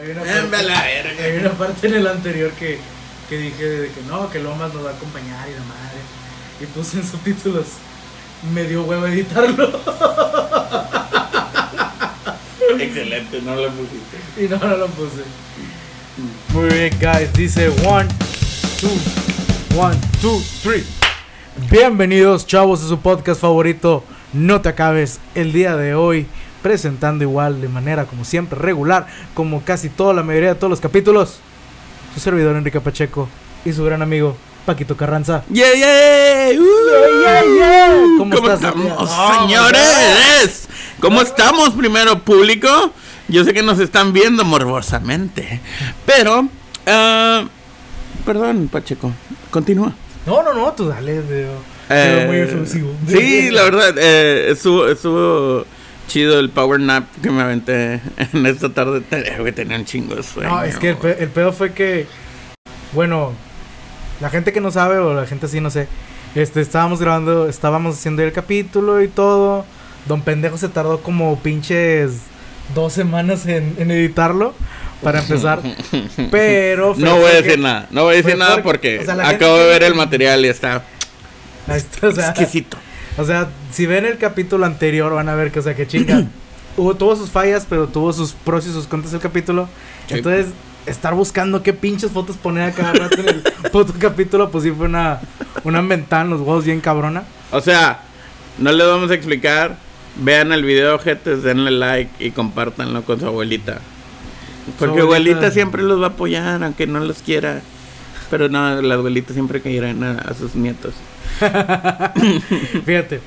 [0.00, 1.24] Hay una, parte, la verga.
[1.24, 2.78] hay una parte en el anterior que,
[3.28, 5.98] que dije de que no, que Lomas nos va a acompañar y la madre.
[6.58, 7.66] Y puse en subtítulos.
[8.54, 9.66] Me dio huevo editarlo.
[12.80, 14.16] Excelente, no lo pusiste.
[14.38, 15.22] Y no, no lo puse.
[16.54, 17.30] Muy bien, guys.
[17.34, 18.08] Dice one,
[18.80, 18.98] two,
[19.78, 20.82] one, two, three.
[21.70, 24.02] Bienvenidos, chavos, a su podcast favorito.
[24.32, 26.26] No te acabes el día de hoy.
[26.62, 30.80] Presentando igual de manera como siempre, regular, como casi toda la mayoría de todos los
[30.80, 31.40] capítulos.
[32.14, 33.28] Su servidor Enrique Pacheco
[33.64, 34.36] y su gran amigo
[34.66, 35.42] Paquito Carranza.
[35.50, 36.60] ¡Yeah, yeah!
[36.60, 39.10] Uh, ¿Cómo ¿Cómo, estás, estamos,
[39.40, 40.68] señores?
[41.00, 42.92] ¿Cómo estamos, primero público?
[43.28, 45.60] Yo sé que nos están viendo morbosamente,
[46.04, 46.48] pero...
[46.86, 47.44] ah,
[48.26, 49.12] perdón, Pacheco,
[49.50, 49.92] continúa.
[50.26, 51.52] No, no, no, tú dale, veo.
[51.88, 52.92] Eh, muy efusivo.
[53.08, 55.64] Sí, la verdad, eh, estuvo, estuvo
[56.10, 58.00] chido el power nap que me aventé
[58.32, 59.02] en esta tarde.
[59.38, 60.50] Güey, tenía un chingo de sueño.
[60.50, 62.06] No, es que el, pe- el pedo fue que,
[62.92, 63.32] bueno,
[64.20, 65.86] la gente que no sabe o la gente así no sé,
[66.34, 69.64] este, estábamos grabando, estábamos haciendo el capítulo y todo.
[70.06, 72.12] Don Pendejo se tardó como pinches
[72.74, 74.54] dos semanas en, en editarlo
[75.02, 75.60] para empezar.
[76.30, 79.28] Pero No voy a decir nada, no voy a decir nada porque- porque o sea,
[79.28, 80.82] acabo de que- ver el material y está
[81.68, 82.76] está, o sea, exquisito.
[83.20, 86.24] O sea, si ven el capítulo anterior van a ver que, o sea, que chinga.
[86.76, 89.68] hubo, tuvo sus fallas, pero tuvo sus pros y sus contras el capítulo.
[90.08, 90.14] Sí.
[90.14, 90.46] Entonces,
[90.86, 94.70] estar buscando qué pinches fotos poner a cada rato en el puto capítulo, pues sí
[94.70, 95.20] fue una,
[95.64, 97.24] una mentada en los huevos bien cabrona.
[97.52, 98.02] O sea,
[98.58, 99.76] no les vamos a explicar.
[100.16, 103.78] Vean el video, gente, denle like y compártanlo con su abuelita.
[104.78, 107.60] Porque Su abuelita, abuelita- siempre los va a apoyar, aunque no los quiera.
[108.30, 110.94] Pero no, la abuelita siempre quieren a, a sus nietos.
[112.84, 113.20] Fíjate.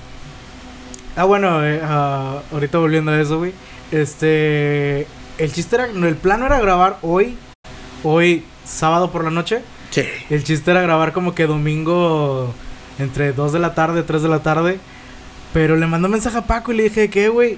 [1.16, 3.54] Ah, bueno, eh, ah, ahorita volviendo a eso, güey.
[3.92, 5.08] Este.
[5.38, 5.88] El chiste era.
[5.88, 7.38] no, El plano era grabar hoy.
[8.04, 9.62] Hoy, sábado por la noche.
[9.92, 10.04] Sí.
[10.30, 12.54] El chiste era grabar como que domingo
[13.00, 14.80] entre 2 de la tarde, 3 de la tarde.
[15.54, 17.58] Pero le mandó mensaje a Paco y le dije, ¿qué, güey?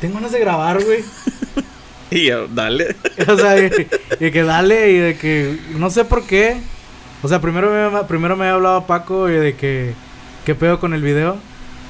[0.00, 1.04] Tengo ganas de grabar, güey.
[2.10, 2.96] Y yo, dale.
[3.28, 3.70] o sea, y,
[4.18, 6.56] y que dale y de que no sé por qué.
[7.22, 9.94] O sea, primero me, primero me había hablado Paco y de que,
[10.46, 11.36] ¿qué pedo con el video?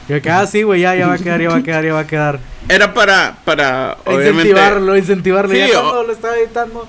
[0.08, 1.84] Y de que, ah, sí, güey, ya, ya va a quedar, ya va a quedar,
[1.84, 2.40] ya va a quedar.
[2.68, 4.30] Era para, para, obviamente.
[4.30, 5.52] incentivarlo, incentivarlo.
[5.54, 6.88] Sí, ya o- cuando lo estaba editando,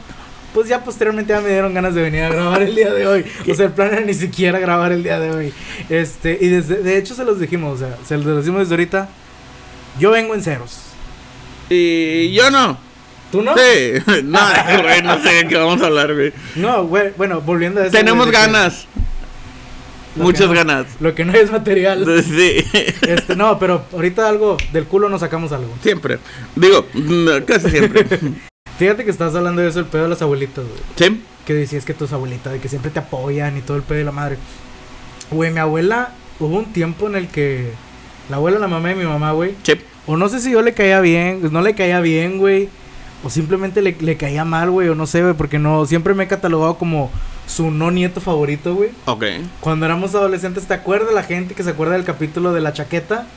[0.53, 3.25] pues ya posteriormente ya me dieron ganas de venir a grabar el día de hoy.
[3.51, 5.53] O sea, el plan era ni siquiera grabar el día de hoy.
[5.89, 9.09] Este, y desde, de hecho se los dijimos, o sea, se los decimos desde ahorita.
[9.99, 10.79] Yo vengo en ceros.
[11.69, 12.77] Y yo no.
[13.31, 13.53] ¿Tú no?
[13.55, 13.93] Sí.
[14.23, 14.39] No,
[14.81, 16.33] güey, no sé de qué vamos a hablar, güey.
[16.55, 17.91] No, güey, bueno, volviendo a eso.
[17.91, 18.87] Tenemos güey, de que ganas.
[20.15, 20.85] Muchas no- ganas.
[20.99, 22.05] Lo que no es material.
[22.23, 22.63] Sí.
[23.01, 25.73] Este, no, pero ahorita algo del culo nos sacamos algo.
[25.81, 26.19] Siempre.
[26.55, 28.05] Digo, no, casi siempre.
[28.79, 30.79] Fíjate que estás hablando de eso, el pedo de las abuelitas, güey.
[30.95, 31.21] Sí.
[31.45, 34.05] que decías que tus abuelitas, de que siempre te apoyan y todo el pedo de
[34.05, 34.37] la madre.
[35.31, 37.71] Güey, mi abuela, hubo un tiempo en el que
[38.29, 39.73] la abuela, la mamá de mi mamá, güey, Sí.
[40.07, 42.69] o no sé si yo le caía bien, no le caía bien, güey,
[43.23, 46.23] o simplemente le, le caía mal, güey, o no sé, güey, porque no, siempre me
[46.23, 47.11] he catalogado como
[47.47, 48.91] su no nieto favorito, güey.
[49.05, 49.23] Ok.
[49.59, 53.27] Cuando éramos adolescentes, ¿te acuerdas la gente que se acuerda del capítulo de la chaqueta?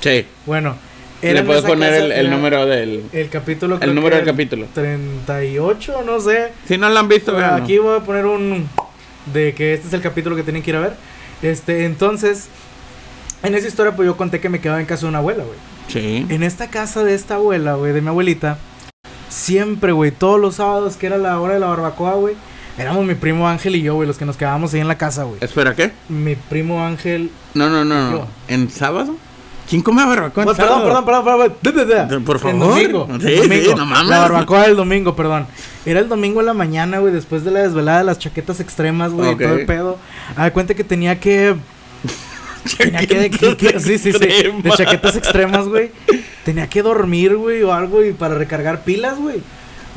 [0.00, 0.26] Sí.
[0.44, 0.76] Bueno,
[1.22, 3.04] Le puedes poner el, número del.
[3.12, 4.66] El capítulo El número del capítulo.
[4.74, 6.52] 38, no sé.
[6.68, 8.68] Si no lo han visto, Bueno, aquí voy a poner un
[9.32, 10.92] de que este es el capítulo que tienen que ir a ver.
[11.42, 12.48] Este, entonces,
[13.42, 15.58] en esa historia pues yo conté que me quedaba en casa de una abuela, güey.
[15.88, 16.26] Sí.
[16.28, 18.58] En esta casa de esta abuela, güey, de mi abuelita,
[19.28, 22.34] siempre, güey, todos los sábados que era la hora de la barbacoa, güey,
[22.78, 25.24] éramos mi primo Ángel y yo, güey, los que nos quedábamos ahí en la casa,
[25.24, 25.38] güey.
[25.40, 25.92] Espera, ¿qué?
[26.08, 27.30] Mi primo Ángel.
[27.54, 28.10] No, no, no.
[28.10, 28.26] No.
[28.48, 29.16] ¿En sábado?
[29.68, 30.84] ¿Quién come barbacoa en perdón, sábado?
[31.04, 32.24] perdón, perdón, perdón.
[32.24, 32.68] Por favor.
[32.76, 33.64] domingo, Sí, domingo.
[33.70, 34.08] sí, no mames.
[34.08, 35.46] La barbacoa del domingo, perdón.
[35.84, 39.10] Era el domingo en la mañana, güey, después de la desvelada de las chaquetas extremas,
[39.12, 39.40] güey, Ok.
[39.40, 39.98] y todo el pedo.
[40.36, 41.56] A ver, cuenta que tenía que.
[42.78, 44.18] Tenía que, que- que- sí, sí, sí.
[44.18, 45.90] De chaquetas extremas, güey.
[46.46, 49.42] Tenía que dormir, güey, o algo, y para recargar pilas, güey.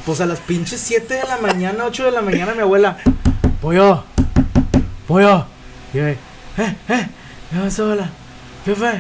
[0.06, 2.98] Pues a las pinches 7 de la mañana, 8 de la mañana, mi abuela.
[3.62, 4.04] Pollo,
[5.08, 5.46] pollo.
[5.94, 6.18] Y yo, eh,
[6.58, 6.76] eh,
[7.52, 8.10] ¿qué pasó, abuela?
[8.66, 8.94] ¿Qué fue?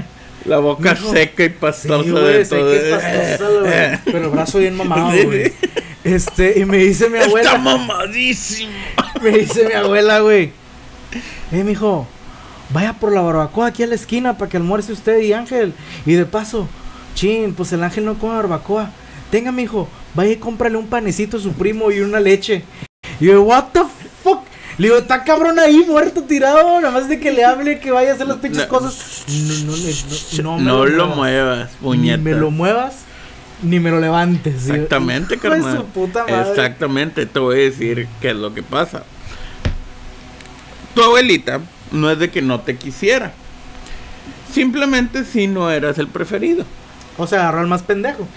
[0.45, 1.11] La boca Mijo.
[1.11, 2.69] seca y Sí, pastosa güey, de todo.
[2.69, 3.99] que es pastosa, güey.
[4.05, 5.51] Pero el brazo bien mamado, güey.
[6.03, 7.57] Este, y me dice mi Está abuela.
[7.57, 8.71] mamadísimo.
[9.21, 10.51] Me dice mi abuela, güey.
[11.51, 12.07] Eh, mijo,
[12.69, 15.73] vaya por la barbacoa aquí a la esquina para que almuerce usted y Ángel.
[16.05, 16.69] Y de paso,
[17.15, 18.91] chin, pues el Ángel no come barbacoa.
[19.31, 22.63] Tenga, mijo, vaya y cómprale un panecito a su primo y una leche.
[23.19, 23.81] Y yo, what the
[24.23, 24.39] fuck?
[24.77, 26.79] Le digo, está cabrón ahí, muerto, tirado.
[26.81, 28.69] Nada más de que le hable, que vaya a hacer las pinches No.
[28.69, 29.25] cosas.
[29.27, 31.17] No, no, no, no No lo muevas.
[31.17, 32.17] muevas, Ni puñeta.
[32.23, 32.93] me lo muevas.
[33.61, 34.67] ni me lo levantes.
[34.67, 35.77] Yo, Exactamente, "Hijo de carnal.
[35.79, 36.49] su puta madre".
[36.49, 39.03] Exactamente, te voy a decir qué es lo que pasa.
[40.95, 41.59] Tu abuelita
[41.91, 43.33] no es de que no te quisiera.
[44.53, 46.63] Simplemente si no eras el preferido.
[47.19, 48.27] O sea, agarró al más pendejo.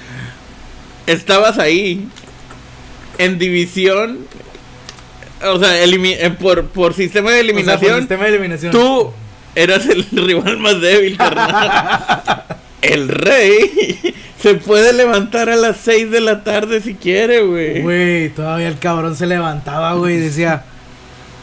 [1.06, 2.08] Estabas ahí
[3.18, 4.26] en división.
[5.44, 7.98] O sea, eh, por, por sistema de O sea, por eliminación.
[8.00, 8.72] sistema de eliminación.
[8.72, 9.12] Tú
[9.54, 12.44] eras el rival más débil, carnal.
[12.82, 17.82] el rey se puede levantar a las 6 de la tarde si quiere, güey.
[17.82, 20.64] Güey, todavía el cabrón se levantaba, güey, y decía,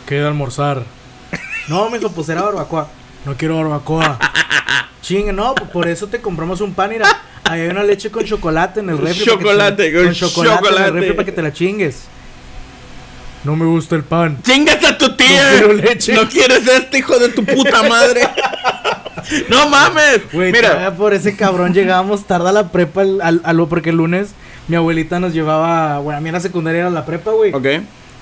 [0.05, 0.83] ¿qué de almorzar?
[1.69, 2.89] No, mijo, pues era barbacoa.
[3.25, 4.17] No quiero barbacoa.
[5.01, 7.07] Chinga, no, pues por eso te compramos un pan, mira.
[7.43, 9.25] Ahí hay una leche con chocolate en el refri.
[9.25, 12.03] Chocolate, con chocolate, en el refri para que te la chingues.
[13.43, 14.37] No me gusta el pan.
[14.43, 15.27] ¡Chingas a tu tía!
[15.53, 16.13] No quiero leche.
[16.13, 18.27] ¿No quieres este hijo de tu puta madre?
[19.49, 20.21] ¡No mames!
[20.31, 23.95] Güey, Mira, por ese cabrón llegábamos tarde a la prepa, al, al- al- porque el
[23.97, 24.29] lunes
[24.67, 27.53] mi abuelita nos llevaba, bueno, a mí en la secundaria era la prepa, güey.
[27.53, 27.65] ok.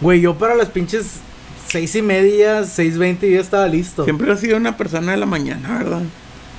[0.02, 1.14] Güey, yo para las pinches
[1.68, 4.04] seis y media, seis veinte yo estaba listo.
[4.04, 6.02] Siempre has sido una persona de la mañana, ¿verdad?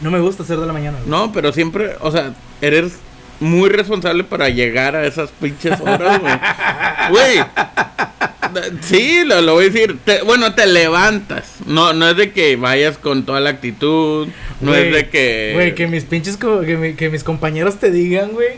[0.00, 0.98] No me gusta hacer de la mañana.
[0.98, 1.10] güey.
[1.10, 2.92] No, pero siempre, o sea, eres
[3.40, 6.34] muy responsable para llegar a esas pinches horas, güey.
[7.10, 7.38] Güey.
[8.82, 9.98] Sí, lo, lo voy a decir.
[10.04, 11.54] Te- bueno, te levantas.
[11.66, 14.28] No, no es de que vayas con toda la actitud.
[14.60, 15.52] No es de que.
[15.54, 18.48] Güey, que mis pinches, co- que, mi- que mis compañeros te digan, güey.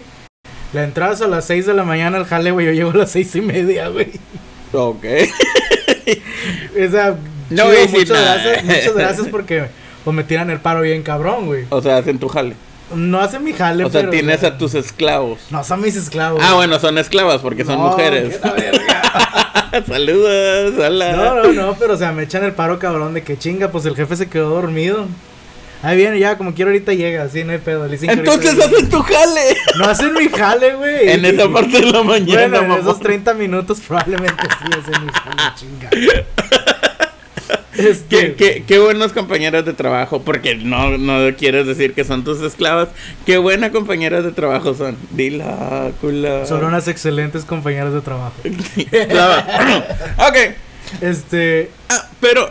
[0.73, 2.67] La entrada es a las 6 de la mañana al jale, güey.
[2.67, 4.09] Yo llego a las seis y media, güey.
[4.73, 5.05] Ok.
[6.87, 7.17] O sea,
[7.51, 9.65] No chido, muchas gracias, muchas gracias porque
[10.05, 11.65] pues, me tiran el paro bien cabrón, güey.
[11.71, 12.55] O sea, hacen tu jale.
[12.95, 15.39] No hace mi jale, O sea, pero, tienes a tus esclavos.
[15.51, 16.43] No son mis esclavos.
[16.45, 18.41] Ah, bueno, son esclavas porque son mujeres.
[19.87, 21.13] Saludos, hola.
[21.13, 23.87] No, no, no, pero o sea, me echan el paro cabrón de que chinga, pues
[23.87, 25.07] el jefe se quedó dormido.
[25.83, 27.85] Ahí viene, ya, como quiero ahorita llega, así no hay pedo.
[27.85, 29.57] ahorita Entonces hacen tu jale.
[29.79, 31.09] No hacen mi jale, güey.
[31.11, 32.81] En esa parte de la mañana, Bueno, en mamón.
[32.81, 35.91] esos 30 minutos probablemente sí hacen mi jale, chinga.
[37.77, 42.25] Este, Qué, qué, qué buenos compañeros de trabajo, porque no, no quieres decir que son
[42.25, 42.89] tus esclavas.
[43.25, 44.99] Qué buenas compañeras de trabajo son.
[45.13, 46.45] Dila, cula.
[46.47, 48.35] Son unas excelentes compañeras de trabajo.
[50.19, 50.37] Ok.
[51.01, 52.51] Este, Ah, pero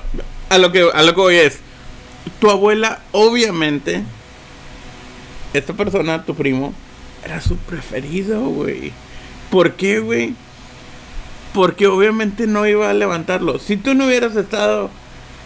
[0.50, 1.60] a lo que a lo que voy es.
[2.40, 4.04] Tu abuela, obviamente.
[5.54, 6.74] Esta persona, tu primo,
[7.26, 8.92] era su preferido, güey.
[9.50, 10.36] ¿Por qué, güey?
[11.54, 13.60] Porque obviamente no iba a levantarlo.
[13.60, 14.90] Si tú no hubieras estado,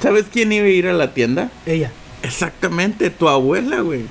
[0.02, 1.50] ¿sabes quién iba a ir a la tienda?
[1.66, 1.92] ella.
[2.22, 4.06] Exactamente, tu abuela, güey.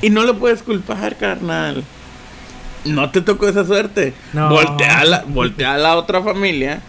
[0.00, 1.84] Y no lo puedes culpar, carnal.
[2.84, 4.14] No te tocó esa suerte.
[4.32, 4.48] No.
[4.48, 6.80] Voltea, a la, voltea a la otra familia.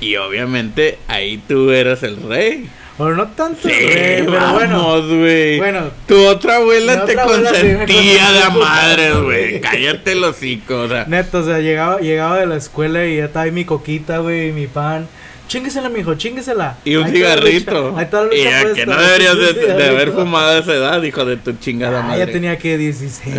[0.00, 2.68] Y obviamente ahí tú eras el rey.
[2.98, 4.76] O no tanto, Sí, pero bueno.
[4.78, 5.58] vamos, güey.
[5.58, 5.90] Bueno.
[6.06, 9.60] Tu otra abuela te otra abuela consentía de puta, güey.
[9.60, 11.04] Cállate el hocico, o sea.
[11.06, 14.50] Neto, o sea, llegaba, llegaba de la escuela y ya estaba ahí mi coquita, güey,
[14.52, 15.06] mi pan.
[15.48, 16.76] Chinguesela, mijo, chinguesela.
[16.84, 17.94] Y un Ahí cigarrito.
[17.96, 21.02] Ahí está la lucha y puesta, que no deberías de, haber fumado a esa edad,
[21.02, 22.26] hijo de tu chingada Ah, madre.
[22.26, 23.34] ya tenía que 16,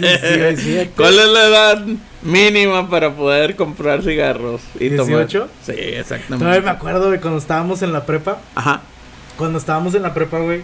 [0.00, 0.90] 17.
[0.96, 1.84] ¿Cuál es la edad
[2.22, 5.26] mínima para poder comprar cigarros y tomar?
[5.28, 5.46] ¿18?
[5.66, 6.38] Sí, exactamente.
[6.44, 8.38] Todavía me acuerdo de cuando estábamos en la prepa.
[8.54, 8.80] Ajá.
[9.36, 10.62] Cuando estábamos en la prepa, güey.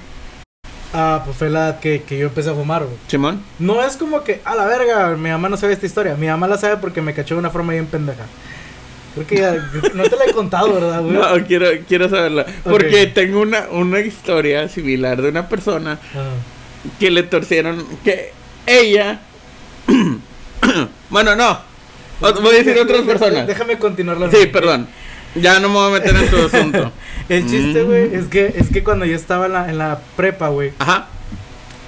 [0.95, 2.97] Ah, pues fue la edad que, que yo empecé a fumar, güey.
[3.09, 3.43] Simón.
[3.59, 6.15] No es como que, a la verga, mi mamá no sabe esta historia.
[6.15, 8.25] Mi mamá la sabe porque me cachó de una forma bien pendeja.
[9.25, 11.13] Creo que ya, no te la he contado, ¿verdad, güey?
[11.41, 12.47] No, quiero, quiero saberla.
[12.65, 16.31] Porque tengo una, una historia similar de una persona Ah.
[17.01, 17.85] que le torcieron.
[18.05, 18.33] Que
[18.67, 19.21] ella.
[21.11, 21.59] bueno, no.
[22.21, 23.47] Voy a decir De- otras personas.
[23.47, 24.89] Déjame continuar la Sí, perdón.
[25.35, 26.93] Ya no me voy a meter en tu asunto.
[27.29, 27.87] El chiste, Mm.
[27.87, 31.07] güey, es que, es que cuando yo estaba en la, en la prepa, güey, Ajá.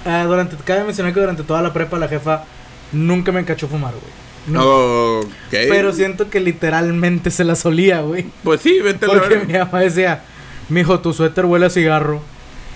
[0.05, 2.43] ah, durante, cabe mencionar que durante toda la prepa la jefa
[2.91, 4.03] nunca me encachó fumar, güey.
[4.47, 5.21] No.
[5.49, 8.25] Pero siento que literalmente se la solía, güey.
[8.43, 9.45] Pues sí, vete a Porque verga.
[9.45, 10.23] mi mamá decía,
[10.69, 12.21] mijo, tu suéter huele a cigarro.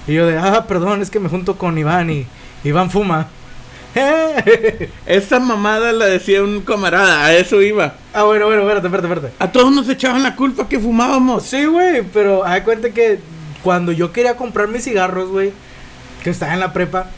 [0.07, 2.27] Y yo de, ah, perdón, es que me junto con Iván y
[2.63, 3.27] Iván fuma.
[5.05, 7.95] Esta mamada la decía un camarada, a eso iba.
[8.13, 9.35] ah, bueno, bueno, espérate, espérate, espérate.
[9.39, 11.43] A todos nos echaban la culpa que fumábamos.
[11.43, 13.19] Sí, güey, pero haz cuenta que
[13.63, 15.53] cuando yo quería comprar mis cigarros, güey,
[16.23, 17.09] que estaba en la prepa,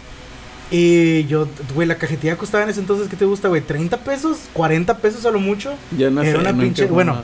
[0.71, 3.61] y yo, güey, la cajetilla costaba en ese entonces, ¿qué te gusta, güey?
[3.65, 4.37] ¿30 pesos?
[4.53, 5.73] ¿40 pesos a lo mucho?
[5.97, 6.37] Yo no Era sé.
[6.49, 7.21] una pinche- bueno.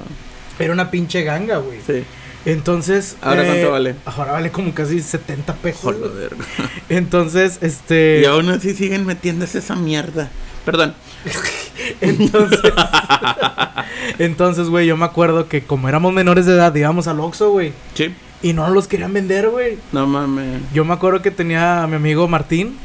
[0.60, 1.80] Era una pinche ganga, güey.
[1.86, 2.04] Sí.
[2.46, 3.14] Entonces.
[3.14, 3.96] eh, ¿Ahora cuánto vale?
[4.06, 5.96] Ahora vale como casi 70 pesos.
[5.96, 6.36] Joder.
[6.90, 8.22] Entonces, este.
[8.22, 10.30] Y aún así siguen metiéndose esa mierda.
[10.66, 10.94] Perdón.
[12.02, 12.60] Entonces.
[14.20, 17.74] entonces, güey, yo me acuerdo que como éramos menores de edad, íbamos al Oxxo, güey.
[17.94, 18.14] Sí.
[18.42, 19.78] Y no los querían vender, güey.
[19.92, 20.62] No mames.
[20.74, 22.78] Yo me acuerdo que tenía a mi amigo Martín.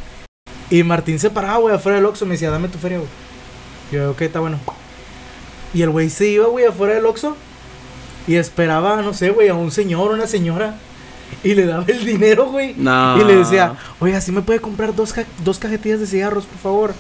[0.71, 2.27] Y Martín se paraba, güey, afuera del Oxxo.
[2.27, 3.11] Me decía, dame tu feria, güey.
[3.93, 4.59] Yo, ok, está bueno.
[5.75, 7.37] Y el güey se iba, güey, afuera del Oxxo.
[8.27, 10.77] Y esperaba, no sé, güey, a un señor una señora.
[11.45, 12.75] Y le daba el dinero, güey.
[12.77, 13.19] No.
[13.21, 16.59] Y le decía, oiga, ¿sí me puede comprar dos, ca- dos cajetillas de cigarros, por
[16.59, 16.95] favor?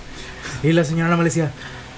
[0.62, 1.50] Y la señora le decía,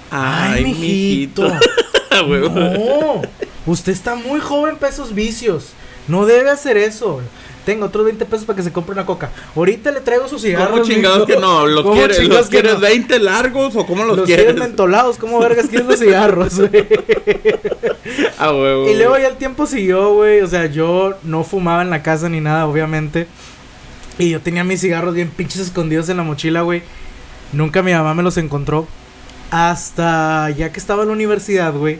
[0.09, 1.47] ay, mijito.
[2.11, 2.49] A huevo.
[2.49, 3.21] No,
[3.65, 5.69] usted está muy joven para esos vicios.
[6.09, 7.21] No debe hacer eso.
[7.65, 9.29] Tengo otros 20 pesos para que se compre una coca.
[9.55, 10.71] Ahorita le traigo sus cigarros.
[10.71, 11.67] ¿Cómo chingados que no?
[11.67, 12.79] ¿Los ¿Cómo quieres, ¿los quieres no?
[12.79, 14.45] 20 largos o cómo los, Los quieres?
[14.45, 15.17] quieren mentolados.
[15.17, 16.71] ¿Cómo vergas quieren los cigarros, güey?
[18.39, 18.89] Huevo.
[18.89, 20.41] Y luego ya el tiempo siguió, güey.
[20.41, 23.27] O sea, yo no fumaba en la casa ni nada, obviamente.
[24.17, 26.81] Y yo tenía mis cigarros bien pinches escondidos en la mochila, güey.
[27.53, 28.87] Nunca mi mamá me los encontró.
[29.51, 31.99] Hasta ya que estaba en la universidad, güey.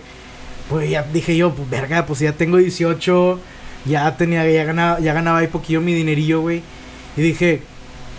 [0.69, 3.39] Pues ya dije yo, pues verga, pues ya tengo 18.
[3.85, 6.61] Ya tenía, ya ganaba, ya ganaba ahí poquillo mi dinerillo, güey.
[7.17, 7.61] Y dije,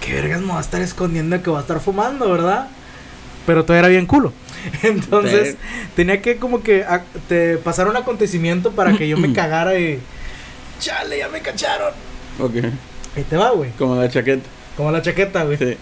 [0.04, 2.68] ¿qué vergas me va a estar escondiendo que voy a estar fumando, verdad?
[3.46, 4.32] Pero todo era bien culo.
[4.82, 5.56] Entonces,
[5.96, 10.00] tenía que como que a- te pasar un acontecimiento para que yo me cagara y.
[10.80, 11.92] Chale, ya me cacharon.
[12.40, 12.54] Ok.
[13.16, 13.70] Ahí te va, güey.
[13.72, 14.48] Como la chaqueta.
[14.76, 15.56] Como la chaqueta, güey.
[15.58, 15.76] Sí.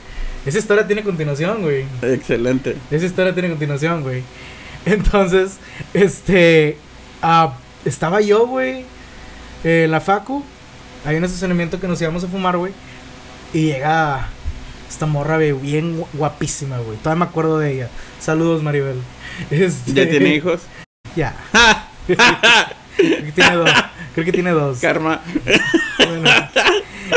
[0.46, 1.84] Esa historia tiene continuación, güey.
[2.02, 2.76] Excelente.
[2.90, 4.22] Esa historia tiene continuación, güey.
[4.86, 5.58] Entonces,
[5.94, 6.76] este.
[7.22, 8.84] ah, estaba yo, güey.
[9.64, 10.44] Eh, en la Facu.
[11.04, 12.72] Hay un estacionamiento que nos íbamos a fumar, güey.
[13.54, 14.28] Y llega
[14.88, 16.98] esta morra, güey, bien gu- guapísima, güey.
[16.98, 17.88] Todavía me acuerdo de ella.
[18.20, 18.96] Saludos, Maribel.
[19.50, 20.60] Este, ¿Ya tiene hijos?
[21.16, 21.34] Ya.
[22.06, 23.70] Creo que tiene dos.
[24.14, 24.78] Creo que tiene dos.
[24.80, 25.20] Karma.
[25.98, 26.30] Bueno,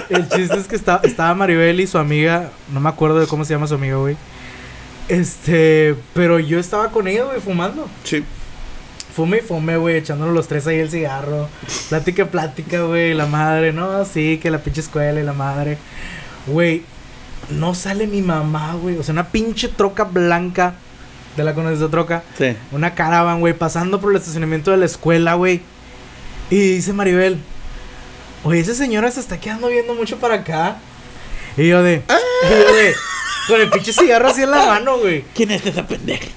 [0.10, 3.44] el chiste es que está- estaba Maribel y su amiga, no me acuerdo de cómo
[3.46, 4.16] se llama su amiga, güey.
[5.10, 7.90] Este, pero yo estaba con ella, güey, fumando.
[8.04, 8.24] Sí.
[9.16, 11.48] Fume y fume, güey, echándonos los tres ahí el cigarro.
[11.90, 15.78] Plática, y plática, güey, la madre, no, sí, que la pinche escuela y la madre.
[16.48, 16.84] Güey,
[17.50, 18.98] no sale mi mamá, güey.
[18.98, 20.76] O sea, una pinche troca blanca.
[21.38, 22.24] ¿De la conoces de troca?
[22.38, 22.56] Sí.
[22.72, 25.62] Una caravan, güey, pasando por el estacionamiento de la escuela, güey.
[26.50, 27.38] Y dice Maribel,
[28.44, 30.78] oye, ese señor se está quedando viendo mucho para acá.
[31.58, 32.96] Y yo de, y yo de,
[33.48, 35.24] con el pinche cigarro así en la mano, güey.
[35.36, 36.28] ¿Quién es esa pendeja?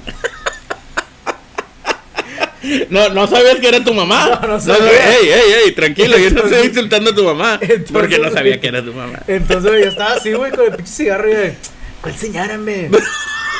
[2.91, 4.39] No, no sabías que era tu mamá.
[4.43, 5.17] No, no sabía.
[5.19, 7.59] Ey, ey, ey, tranquilo, yo no Entonces- estoy insultando a tu mamá.
[7.61, 9.21] Entonces- porque no sabía que era tu mamá.
[9.29, 11.55] Entonces yo estaba así, güey, con el pinche cigarro y de,
[12.01, 12.91] ¿cuál señora, me?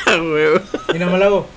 [0.09, 0.15] Ah.
[0.95, 1.51] Y no me lo hago,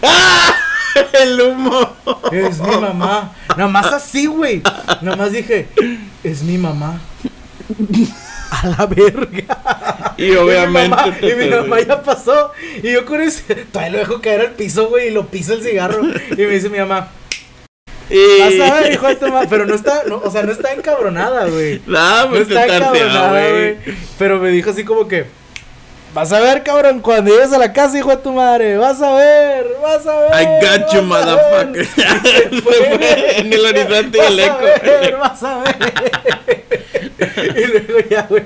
[1.12, 1.96] El humo.
[2.32, 3.32] es mi mamá.
[3.50, 4.62] Nada más así, güey.
[5.02, 5.68] Nada más dije,
[6.24, 6.98] es mi mamá.
[8.50, 10.14] A la verga.
[10.16, 10.88] Y obviamente.
[10.88, 12.52] Y mi mamá, te- y mi mamá ya pasó.
[12.82, 13.54] Y yo con ese.
[13.54, 15.08] Todavía lo dejo caer al piso, güey.
[15.08, 16.00] Y lo pisa el cigarro.
[16.02, 17.08] Y me dice mi mamá.
[18.10, 19.46] Y- Vas a ver, hijo de tu madre.
[19.50, 20.02] Pero no está.
[20.06, 21.80] no, o sea, no está encabronada, güey.
[21.86, 23.76] No, No pues está encabronada, güey.
[24.18, 25.26] Pero me dijo así como que.
[26.14, 28.78] Vas a ver, cabrón, cuando llegues a la casa, hijo de tu madre.
[28.78, 30.30] Vas a ver, vas a ver.
[30.42, 31.66] I got you, vas a ver".
[31.66, 31.86] motherfucker.
[32.54, 35.18] Se fue en el horizonte y el Vas a ver, eco.
[35.20, 36.88] vas a ver.
[37.18, 38.44] Y luego ya, güey,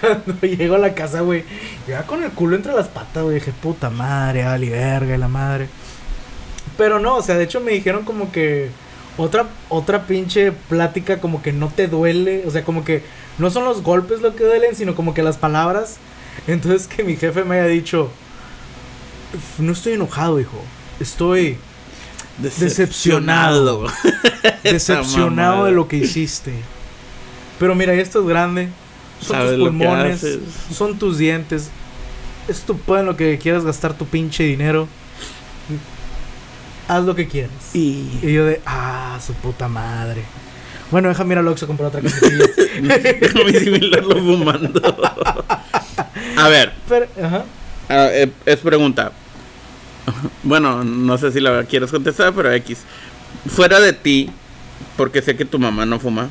[0.00, 1.44] cuando llego a la casa, güey,
[1.88, 5.28] ya con el culo entre las patas, güey, dije, puta madre, ali verga y la
[5.28, 5.68] madre.
[6.76, 8.70] Pero no, o sea, de hecho me dijeron como que
[9.16, 13.02] otra otra pinche plática como que no te duele, o sea, como que
[13.38, 15.96] no son los golpes lo que duelen, sino como que las palabras.
[16.46, 18.10] Entonces que mi jefe me haya dicho,
[19.58, 20.58] no estoy enojado, hijo.
[21.00, 21.58] Estoy
[22.38, 23.86] Decepcionado.
[24.62, 26.52] decepcionado de lo que hiciste.
[27.62, 28.70] Pero mira, esto es grande.
[29.20, 30.38] Son Sabes tus lo pulmones,
[30.74, 31.70] son tus dientes.
[32.48, 34.88] Es tu pueblo en lo que quieras gastar tu pinche dinero.
[36.88, 37.52] Haz lo que quieras.
[37.72, 38.18] Y.
[38.20, 40.24] Y yo de, ah, su puta madre.
[40.90, 42.46] Bueno, déjame ir al Oxxo comprar otra cajetilla.
[43.20, 44.82] Déjame disimularlo fumando.
[46.36, 47.44] A ver, Pero, ajá.
[47.88, 49.12] ah, eh, es pregunta.
[50.42, 52.78] Bueno, no sé si la quieres contestar, pero X.
[53.46, 54.30] Fuera de ti,
[54.96, 56.28] porque sé que tu mamá no fuma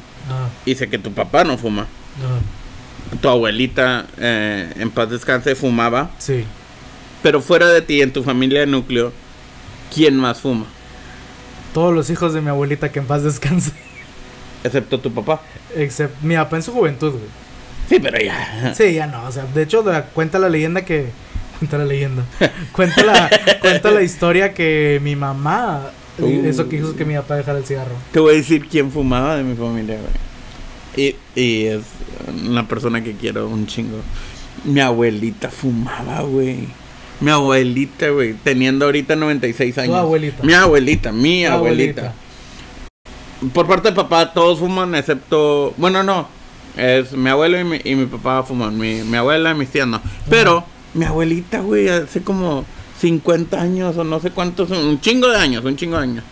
[0.65, 1.87] y sé que tu papá no fuma.
[2.23, 6.11] ah, Tu abuelita, eh, en paz descanse, fumaba.
[6.19, 6.45] sí.
[7.23, 9.13] Pero fuera de ti, en tu familia de núcleo,
[9.93, 10.65] ¿quién más fuma?
[11.71, 13.71] Todos los hijos de mi abuelita que en paz descanse.
[14.63, 15.39] Excepto tu papá.
[15.75, 17.23] Excepto mi papá en su juventud, güey.
[17.89, 18.73] Sí, pero ya.
[18.75, 21.09] Sí, ya no, o sea, de hecho la- cuenta la leyenda que
[21.59, 22.23] cuenta la leyenda.
[22.71, 23.29] cuenta la
[23.61, 26.45] cuenta la historia que mi mamá Uh.
[26.45, 27.93] eso que hizo que mi papá dejara el cigarro.
[28.11, 30.11] Te voy a decir quién fumaba de mi familia, güey.
[30.95, 31.81] Y, y es
[32.45, 33.97] una persona que quiero un chingo.
[34.65, 36.67] Mi abuelita fumaba, güey.
[37.19, 38.33] Mi abuelita, güey.
[38.33, 39.95] Teniendo ahorita 96 años.
[39.95, 40.43] abuelita.
[40.43, 42.13] Mi abuelita, mi Tu abuelita.
[43.53, 45.73] Por parte de papá, todos fuman excepto.
[45.77, 46.27] Bueno, no.
[46.77, 48.77] Es mi abuelo y mi, y mi papá fuman.
[48.77, 50.01] Mi, mi abuela y mis tías no.
[50.29, 52.65] Pero mi abuelita, güey, hace como
[52.99, 56.23] 50 años o no sé cuántos, un chingo de años, un chingo de años.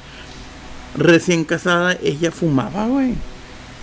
[0.96, 3.14] Recién casada, ella fumaba, güey.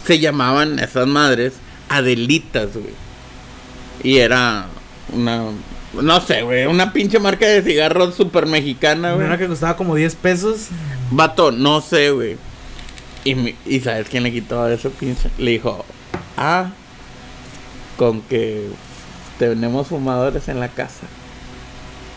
[0.07, 1.55] Se llamaban esas madres
[1.89, 2.95] Adelitas, güey.
[4.03, 4.67] Y era
[5.13, 5.45] una,
[5.95, 9.27] no sé, güey, una pinche marca de cigarros super mexicana, güey.
[9.27, 10.69] Una que costaba como 10 pesos.
[11.11, 12.37] Vato, no sé, güey.
[13.25, 15.31] Y, mi- y ¿sabes quién le quitó eso, pinche?
[15.39, 15.85] Le dijo,
[16.37, 16.71] ah,
[17.97, 18.69] con que
[19.39, 21.07] tenemos fumadores en la casa.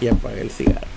[0.02, 0.88] Y apagué el cigarro.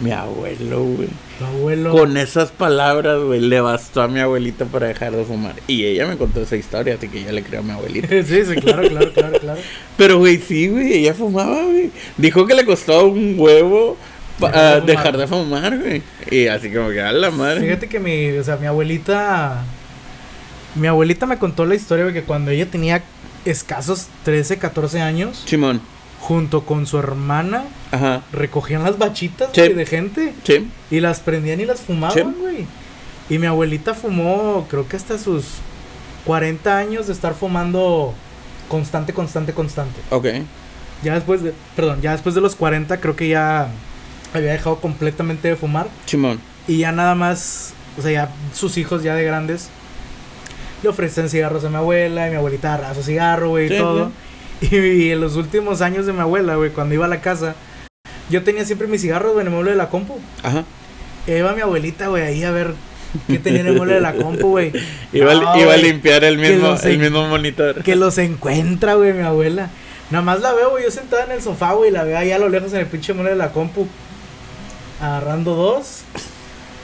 [0.00, 1.08] Mi abuelo, güey.
[1.38, 1.90] Tu abuelo.
[1.92, 5.54] Con esas palabras, güey, le bastó a mi abuelita para dejar de fumar.
[5.66, 8.08] Y ella me contó esa historia, así que yo le creo a mi abuelita.
[8.24, 9.60] sí, sí, claro, claro, claro, claro.
[9.96, 11.90] Pero, güey, sí, güey, ella fumaba, güey.
[12.16, 13.96] Dijo que le costó un huevo
[14.38, 14.86] Dejar de ah, fumar.
[14.86, 16.02] dejar de fumar, güey.
[16.30, 17.60] Y así como que, a la madre.
[17.60, 19.62] Fíjate que mi, o sea, mi abuelita,
[20.74, 23.02] mi abuelita me contó la historia de que cuando ella tenía
[23.44, 25.80] escasos 13, 14 años, Simón.
[26.26, 28.22] Junto con su hermana, Ajá.
[28.32, 29.68] recogían las bachitas Sí.
[29.74, 30.70] de gente Sí.
[30.90, 32.22] y las prendían y las fumaban, Sí.
[32.40, 32.66] güey.
[33.28, 35.44] Y mi abuelita fumó, creo que hasta sus
[36.24, 38.14] 40 años de estar fumando
[38.68, 40.00] constante, constante, constante.
[40.10, 40.26] Ok.
[41.02, 43.68] Ya después de, perdón, ya después de los 40 creo que ya
[44.32, 45.88] había dejado completamente de fumar.
[46.66, 49.68] Y ya nada más, o sea, ya sus hijos ya de grandes
[50.82, 54.10] le ofrecen cigarros a mi abuela y mi abuelita agarraba su cigarro, güey, y todo.
[54.70, 57.54] Y, en los últimos años de mi abuela, güey, cuando iba a la casa,
[58.30, 60.18] yo tenía siempre mis cigarros, güey, en el mueble de la compu.
[60.42, 60.64] Ajá.
[61.26, 62.74] Y ahí iba mi abuelita, güey, ahí a ver
[63.28, 64.72] qué tenía en el mueble de la compu, güey.
[65.12, 67.82] Iba, No, iba a limpiar el mismo, el en- mismo monitor.
[67.82, 69.70] Que los encuentra, güey, mi abuela.
[70.10, 72.38] Nada más la veo, güey, yo sentada en el sofá, güey, la veo allá a
[72.38, 73.86] lo lejos en el pinche mueble de la compu.
[75.00, 76.02] Agarrando dos,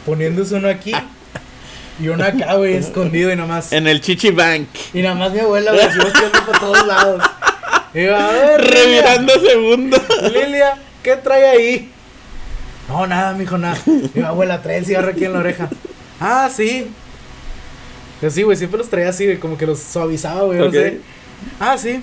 [0.05, 0.93] poniéndose uno aquí
[2.01, 3.73] y uno acá, güey, escondido y nada más.
[3.73, 4.69] En el Chichi Bank.
[4.95, 7.23] Y nada más mi abuela, güey, viendo por todos lados.
[7.95, 10.03] Y iba, a ver, Revirando segundos.
[10.33, 11.91] Lilia, ¿qué trae ahí?
[12.89, 13.79] No, nada, mijo, nada.
[14.15, 15.69] Mi abuela trae el cigarro aquí en la oreja.
[16.21, 16.91] Ah, sí.
[18.21, 21.01] Pues sí, güey, siempre los traía así, güey, como que los suavizaba, güey, no sé.
[21.59, 22.03] Ah, sí.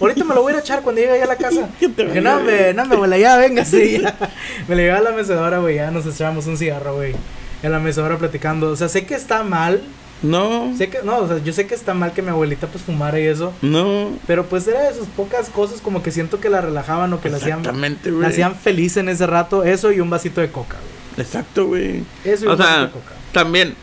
[0.00, 1.68] Ahorita me lo voy a echar cuando llegue allá a la casa.
[1.80, 4.16] Dije, no, me, no, me abuela, ya, venga, sí, ya.
[4.68, 7.14] Me le llevaba a la mecedora, güey, ya nos echábamos un cigarro, güey.
[7.62, 8.70] En la mecedora platicando.
[8.70, 9.82] O sea, sé que está mal.
[10.22, 10.72] No.
[10.76, 13.18] Sé que, no, o sea, yo sé que está mal que mi abuelita pues fumara
[13.20, 13.52] y eso.
[13.62, 14.10] No.
[14.26, 17.28] Pero pues era de sus pocas cosas como que siento que la relajaban o que
[17.28, 18.28] la hacían, Exactamente, la güey.
[18.28, 19.64] hacían feliz en ese rato.
[19.64, 21.26] Eso y un vasito de coca, güey.
[21.26, 22.04] Exacto, güey.
[22.24, 23.12] Eso y O un vasito sea, de coca.
[23.32, 23.74] también,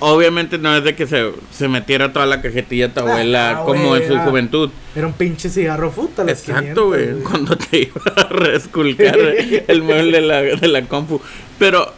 [0.00, 3.64] obviamente no es de que se, se metiera toda la cajetilla a tu abuela Ah,
[3.64, 4.24] como güey, en su ah.
[4.24, 4.70] juventud.
[4.96, 6.22] Era un pinche cigarro futa.
[6.22, 7.20] Exacto, 500, güey.
[7.22, 11.20] Cuando te iba a reesculcar el mueble de la, de la compu.
[11.58, 11.92] Pero,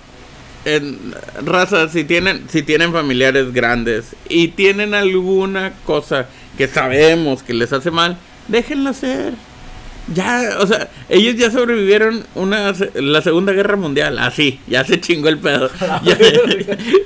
[0.64, 0.98] en
[1.92, 7.90] si tienen, si tienen familiares grandes y tienen alguna cosa que sabemos que les hace
[7.90, 8.16] mal,
[8.48, 9.34] déjenlo hacer.
[10.12, 15.30] Ya, o sea, ellos ya sobrevivieron una, la Segunda Guerra Mundial, así, ya se chingó
[15.30, 15.70] el pedo.
[16.04, 16.18] Ya-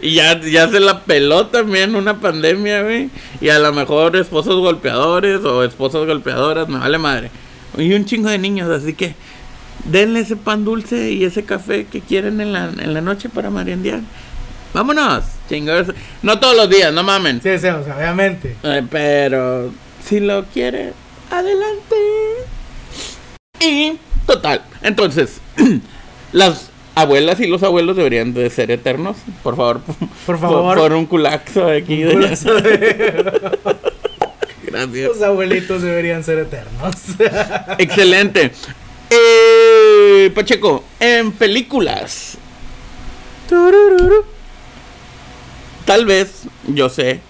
[0.03, 3.11] y ya, ya se la peló también una pandemia, güey.
[3.41, 7.31] Y a lo mejor esposos golpeadores o esposas golpeadoras, me vale madre.
[7.77, 9.15] Y un chingo de niños, así que
[9.85, 13.51] denle ese pan dulce y ese café que quieren en la, en la noche para
[13.51, 14.01] mariandear.
[14.75, 15.95] Vámonos, chingados.
[16.23, 17.41] No todos los días, no mamen.
[17.43, 18.55] Sí, sí, o sea, obviamente.
[18.63, 19.73] Eh, pero
[20.05, 20.93] si lo quiere,
[21.31, 21.97] adelante.
[23.61, 23.95] Y
[24.27, 25.41] total, entonces
[26.33, 29.81] las abuelas y los abuelos deberían de ser eternos, por favor.
[30.27, 30.77] Por favor.
[30.79, 32.03] Por, un culaxo aquí.
[32.03, 33.55] de- Culazo de-
[34.65, 35.09] Gracias.
[35.09, 36.95] Los abuelitos deberían ser eternos.
[37.79, 38.53] Excelente.
[39.11, 42.39] Eh, Pacheco, en películas.
[45.85, 47.21] Tal vez, yo sé,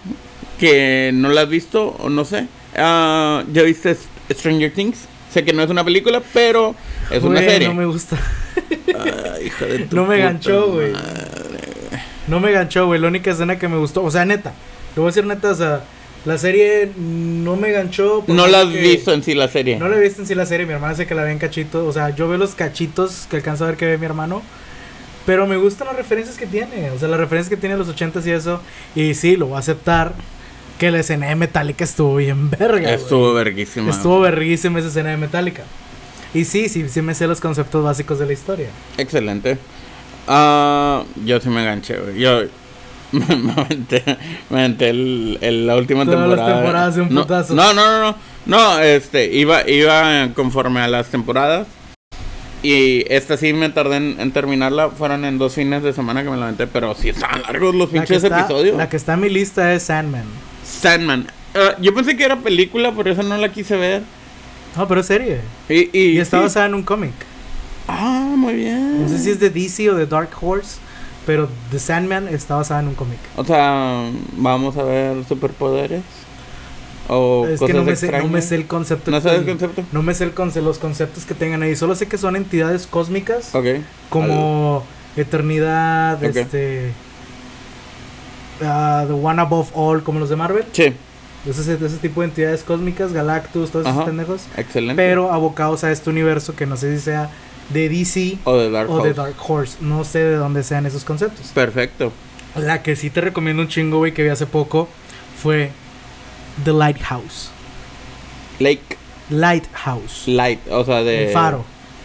[0.59, 2.49] que no la has visto o no sé.
[2.77, 3.97] Ah, ¿Ya viste
[4.31, 5.07] Stranger Things?
[5.33, 6.75] Sé que no es una película, pero
[7.11, 7.69] es una serie.
[7.69, 8.19] No me gusta.
[8.99, 10.93] Ay, hija de tu No me puta ganchó, güey.
[12.27, 13.01] No me ganchó, güey.
[13.01, 14.03] La única escena que me gustó.
[14.03, 14.53] O sea, neta.
[14.95, 15.85] Te voy a decir neta, o sea,
[16.25, 18.25] la serie no me ganchó.
[18.27, 19.79] No la has visto en sí la serie.
[19.79, 20.67] No la he visto en sí la serie.
[20.67, 21.87] Mi hermana dice que la ve en cachitos.
[21.87, 24.43] O sea, yo veo los cachitos que alcanzo a ver que ve mi hermano.
[25.25, 26.91] Pero me gustan las referencias que tiene.
[26.91, 28.61] O sea, las referencias que tiene los ochentas y eso.
[28.95, 30.13] Y sí, lo voy a aceptar.
[30.79, 32.93] Que la escena de Metallica estuvo bien verga.
[32.93, 33.91] Estuvo verguísima.
[33.91, 35.65] Estuvo verguísima esa escena de Metallica.
[36.35, 38.69] Y sí, sí, sí me sé los conceptos básicos de la historia.
[38.97, 39.59] Excelente.
[40.27, 42.19] Ah, yo sí me enganché, güey.
[42.19, 42.43] Yo
[43.13, 44.03] me, aventé,
[44.51, 46.57] me aventé el, el- la última Todas las temporada.
[46.61, 47.55] temporadas de un no, putazo.
[47.55, 48.17] No, no, no, no.
[48.47, 51.67] No, este, iba, iba conforme a las temporadas.
[52.63, 54.89] Y esta sí me tardé en, en terminarla.
[54.91, 56.67] Fueron en dos fines de semana que me la aventé.
[56.67, 58.77] Pero sí estaban largos los La pinches está, episodios.
[58.77, 60.25] la que está en mi lista es Sandman.
[60.65, 61.27] Sandman.
[61.55, 64.03] Ah, yo pensé que era película, por eso no la quise ver.
[64.77, 65.41] No, pero es serie.
[65.69, 66.43] Y, y, Y está sí.
[66.45, 67.13] basada en un cómic.
[67.87, 69.03] Ah, muy bien.
[69.03, 70.79] No sé si es de DC o de Dark Horse,
[71.29, 73.19] pero The Sandman está basada en un cómic.
[73.37, 74.03] O sea,
[74.39, 76.01] vamos a ver superpoderes.
[77.07, 79.11] O Es cosas que no me, sé, no me sé el concepto.
[79.11, 79.85] ¿No sabes el concepto?
[79.93, 81.77] No me sé el conce- los conceptos que tengan ahí.
[81.77, 83.67] Solo sé que son entidades cósmicas Ok.
[84.09, 84.85] como
[85.17, 86.35] eternidad, Ok.
[86.37, 86.93] este.
[88.63, 90.65] ah, the One Above All, como los de Marvel.
[90.73, 90.95] Sí,
[91.47, 94.43] Ese, ese tipo de entidades cósmicas, Galactus, todos esos pendejos.
[94.57, 94.95] excelente.
[94.97, 97.31] Pero abocados a este universo que no sé si sea
[97.71, 99.15] de DC o de Dark o de Horse.
[99.15, 99.77] Dark Horse.
[99.81, 101.49] No sé de dónde sean esos conceptos.
[101.49, 102.13] Perfecto.
[102.57, 104.89] La que sí te recomiendo un chingo, güey, que vi hace poco
[105.41, 105.71] fue
[106.65, 107.51] The Lighthouse.
[108.59, 108.97] Lake
[109.31, 110.27] Lighthouse.
[110.27, 111.27] Light, o sea, de.
[111.27, 111.65] El faro.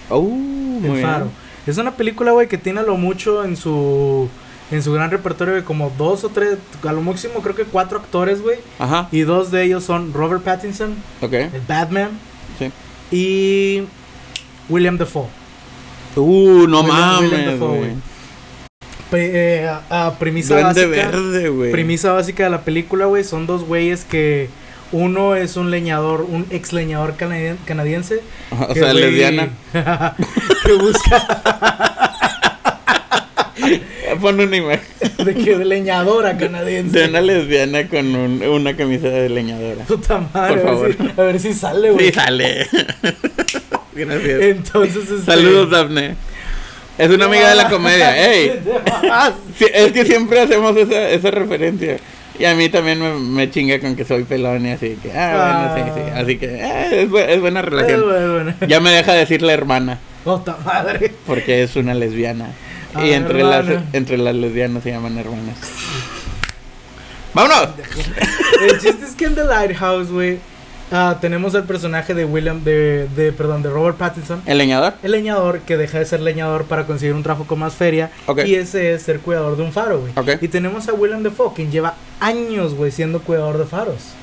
[0.10, 1.02] Oh, muy El bien.
[1.08, 1.28] faro.
[1.66, 4.28] Es una película, güey, que tiene lo mucho en su
[4.72, 8.00] en su gran repertorio de como dos o tres, a lo máximo creo que cuatro
[8.00, 8.58] actores, güey.
[8.80, 9.08] Ajá.
[9.12, 11.34] Y dos de ellos son Robert Pattinson, Ok.
[11.34, 12.10] el Batman,
[12.60, 12.72] Sí.
[13.12, 13.84] y
[14.70, 15.28] William Dafoe.
[16.16, 17.92] Uh, no mames, güey.
[19.14, 21.08] eh, a- a premisa Duende básica.
[21.12, 21.72] verde, güey.
[21.72, 24.50] Premisa básica de la película, güey, son dos güeyes que
[24.92, 28.22] uno es un leñador, un ex leñador canadien- canadiense.
[28.52, 29.50] O que, sea, güey, lesbiana.
[30.66, 31.28] que busca
[34.22, 34.82] Pon una imagen
[35.26, 37.00] de que de leñadora canadiense.
[37.00, 39.84] de una lesbiana con un- una camisa de leñadora.
[39.86, 42.08] Puta madre, Por a ver, si, a ver si sale, güey.
[42.08, 42.68] Sí, sale.
[43.96, 44.42] Gracias.
[44.42, 45.26] Entonces, este...
[45.26, 46.16] Saludos, Daphne.
[46.98, 48.16] Es una amiga de la comedia.
[48.32, 48.60] ¡Ey!
[49.58, 51.98] Sí, es que siempre hacemos esa, esa referencia.
[52.40, 55.72] Y a mí también me, me chinga con que soy pelón y así que, ah,
[55.76, 56.12] bueno, sí, sí.
[56.16, 56.20] Ah.
[56.20, 58.02] Así que, eh, es, bu- es buena relación.
[58.04, 58.54] bueno.
[58.68, 61.14] Ya me deja decir la hermana, Puta madre.
[61.28, 62.48] porque es una lesbiana.
[62.96, 65.58] Ah, y entre las, entre las lesbianas se llaman hermanas.
[67.34, 67.70] ¡Vámonos!
[68.68, 70.38] El chiste es que en The Lighthouse, güey,
[70.94, 74.42] ah, tenemos el personaje de William, de, de, perdón, de Robert Pattinson.
[74.46, 74.94] ¿El leñador?
[75.04, 78.12] El leñador que deja de ser leñador para conseguir un trabajo con más feria.
[78.46, 80.38] Y ese es ser cuidador de un faro, güey.
[80.42, 84.14] Y tenemos a William Dafoe, quien lleva años, güey, siendo cuidador de faros.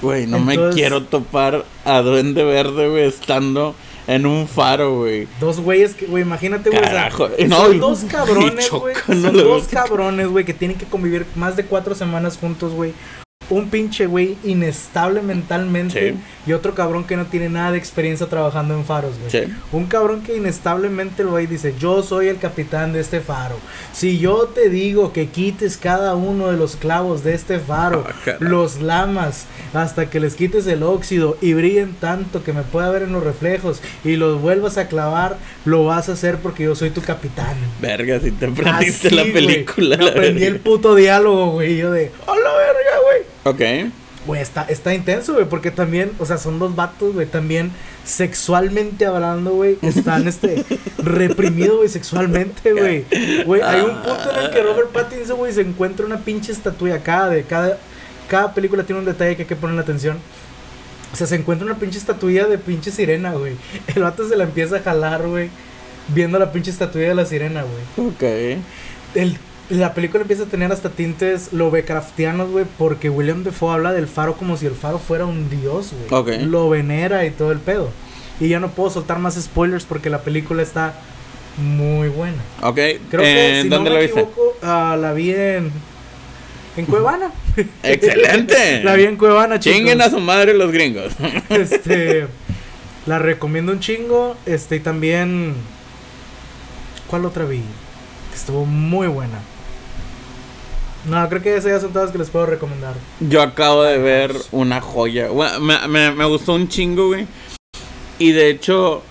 [0.00, 3.74] Güey, no me quiero topar a Duende Verde, güey, estando
[4.06, 5.26] en un faro, güey.
[5.40, 6.80] Dos güeyes que, güey, imagínate, güey.
[6.80, 8.94] o sea, Carajo, son dos cabrones, güey.
[9.08, 12.94] no Son dos cabrones, güey, que tienen que convivir más de cuatro semanas juntos, güey.
[13.50, 16.12] Un pinche güey inestable mentalmente.
[16.12, 16.18] Sí.
[16.46, 19.30] Y otro cabrón que no tiene nada de experiencia trabajando en faros, güey.
[19.30, 19.52] Sí.
[19.72, 23.56] Un cabrón que inestablemente el güey dice, yo soy el capitán de este faro.
[23.92, 28.36] Si yo te digo que quites cada uno de los clavos de este faro, Ah,
[28.40, 33.02] los lamas, hasta que les quites el óxido y brillen tanto que me pueda ver
[33.02, 36.90] en los reflejos y los vuelvas a clavar, lo vas a hacer porque yo soy
[36.90, 37.56] tu capitán.
[37.80, 39.96] Verga, si te aprendiste Así, la película.
[39.96, 41.76] Me la aprendí el puto diálogo, güey.
[41.76, 43.22] Yo de, hola, verga, güey.
[43.48, 43.60] Ok.
[44.26, 47.70] Güey, está, está intenso, güey, porque también, o sea, son dos vatos, güey, también
[48.04, 50.64] sexualmente hablando, güey, están, este,
[50.98, 53.04] reprimidos, güey, sexualmente, güey.
[53.46, 56.96] Güey, hay un punto en el que Robert Pattinson, güey, se encuentra una pinche estatua
[56.96, 57.78] acá de cada,
[58.28, 60.18] cada película tiene un detalle que hay que poner atención.
[61.10, 63.54] O sea, se encuentra una pinche estatuilla de pinche sirena, güey.
[63.94, 65.48] El vato se la empieza a jalar, güey,
[66.08, 68.22] viendo la pinche estatuilla de la sirena, güey Ok.
[69.14, 69.38] el,
[69.70, 74.34] la película empieza a tener hasta tintes Lovecraftianos, güey, porque William Defoe habla del faro
[74.36, 76.44] como si el faro fuera un dios, güey.
[76.46, 77.90] Lo venera y todo el pedo.
[78.40, 80.94] Y ya no puedo soltar más spoilers porque la película está
[81.58, 82.36] muy buena.
[82.62, 82.76] Ok.
[83.10, 84.20] Creo que, Eh, si ¿Dónde no la me viste?
[84.20, 85.70] equivoco, ah, la vi en...
[86.76, 87.32] En Cuevana.
[87.82, 88.80] ¡Excelente!
[88.84, 89.76] la vi en Cuevana, chicos.
[89.76, 91.12] Chinguen a su madre los gringos.
[91.50, 92.26] Este...
[93.06, 94.36] La recomiendo un chingo.
[94.46, 95.54] Este, y también...
[97.08, 97.58] ¿Cuál otra vi?
[98.30, 99.40] Que estuvo muy buena.
[101.08, 102.94] No, creo que esas ya son todas que les puedo recomendar.
[103.20, 105.28] Yo acabo de ver una joya.
[105.28, 107.26] Bueno, me, me- me gustó un chingo, güey.
[108.18, 109.02] Y de hecho,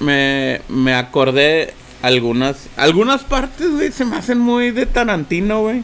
[0.00, 2.68] me, me acordé algunas.
[2.76, 5.82] Algunas partes, güey, se me hacen muy de Tarantino, güey.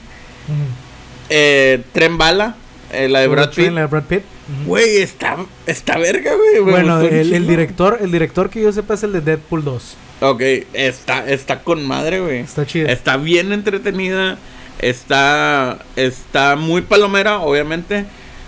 [1.28, 2.56] Eh, Tren Bala,
[2.92, 3.70] eh, la de Brad Pitt.
[3.70, 4.22] La de Brad Pitt.
[4.66, 6.60] Güey, está, está verga, güey.
[6.60, 9.96] Bueno, el, director, el director que yo sepa es el de Deadpool 2.
[10.20, 10.40] Ok,
[10.72, 12.40] está, está con madre, güey.
[12.40, 12.88] Está chido.
[12.88, 14.38] Está bien entretenida.
[14.80, 18.04] Está, está muy palomera, obviamente.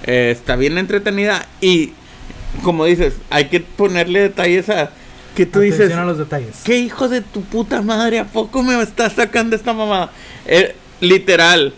[0.06, 1.46] eh, está bien entretenida.
[1.60, 1.92] Y,
[2.62, 4.90] como dices, hay que ponerle detalles a...
[5.34, 6.60] Que tú Atención dices, a los detalles.
[6.64, 8.20] ¿qué hijo de tu puta madre?
[8.20, 10.10] ¿A poco me estás sacando esta mamada?
[10.46, 11.74] Eh, literal.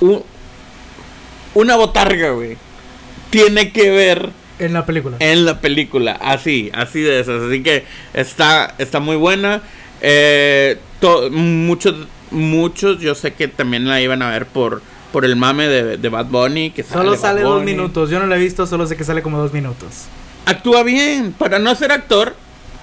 [0.00, 0.22] un-
[1.54, 2.56] una botarga, güey.
[3.30, 5.16] Tiene que ver En la película.
[5.20, 6.12] en la película.
[6.12, 7.42] Así, así de esas.
[7.42, 9.62] Así que está, está muy buena.
[10.00, 11.96] Eh, to- muchos,
[12.34, 16.08] muchos, yo sé que también la iban a ver por, por el mame de, de
[16.08, 16.70] Bad Bunny.
[16.70, 18.10] Que Solo Bad sale dos minutos.
[18.10, 20.04] Yo no la he visto, solo sé que sale como dos minutos.
[20.46, 21.32] Actúa bien.
[21.32, 22.34] Para no ser actor,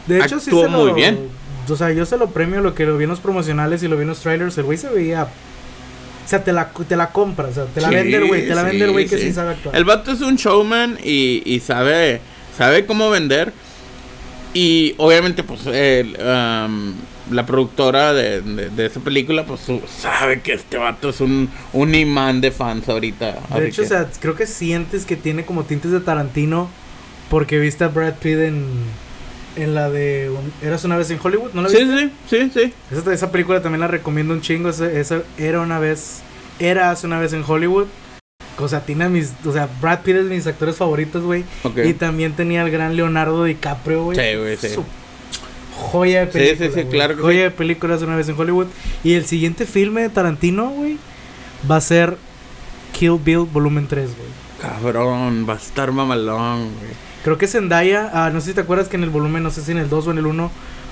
[0.07, 1.29] De hecho, sí actuó lo, muy bien.
[1.69, 3.95] O sea, yo se lo premio lo que lo vi en los promocionales y lo
[3.95, 4.57] vi en los trailers.
[4.57, 5.23] El güey se veía.
[5.23, 8.47] O sea, te la, te la compra, o sea, te la Sí, vende el güey,
[8.47, 9.23] te la vende el güey que sí.
[9.27, 9.75] sí sabe actuar.
[9.75, 12.21] El vato es un showman y, y sabe,
[12.57, 13.51] sabe cómo vender.
[14.53, 16.93] Y obviamente, pues, el, um,
[17.31, 21.95] la productora de, de, de esa película, pues, sabe que este vato es un, un
[21.95, 23.37] imán de fans ahorita.
[23.55, 26.69] De hecho, que- o sea, creo que sientes que tiene como tintes de Tarantino
[27.29, 28.65] porque viste a Brad Pitt en,
[29.55, 30.29] en la de
[30.61, 32.09] Eras una vez en Hollywood, ¿no la sí, viste?
[32.29, 32.73] sí, sí, sí.
[32.91, 34.67] Esa, esa película también la recomiendo un chingo.
[34.69, 36.23] Esa, esa era una vez,
[36.59, 37.87] era hace una vez en Hollywood.
[38.59, 41.43] O sea, tiene a mis, o sea, Brad Pitt es de mis actores favoritos, güey.
[41.63, 41.79] Ok.
[41.85, 44.17] Y también tenía al gran Leonardo DiCaprio, güey.
[44.17, 44.69] Sí, güey, sí.
[44.69, 44.83] Su
[45.75, 46.67] Joya de Sí, sí, película.
[46.69, 46.89] sí, güey.
[46.89, 47.43] claro que Joya sí.
[47.43, 48.67] de película hace una vez en Hollywood.
[49.03, 50.97] Y el siguiente filme de Tarantino, güey,
[51.69, 52.17] va a ser
[52.93, 54.29] Kill Bill Volumen 3, güey.
[54.61, 56.91] Cabrón, va a estar mamalón, güey.
[57.23, 59.61] Creo que Zendaya, ah, no sé si te acuerdas que en el volumen, no sé
[59.63, 60.51] si en el 2 o en el 1,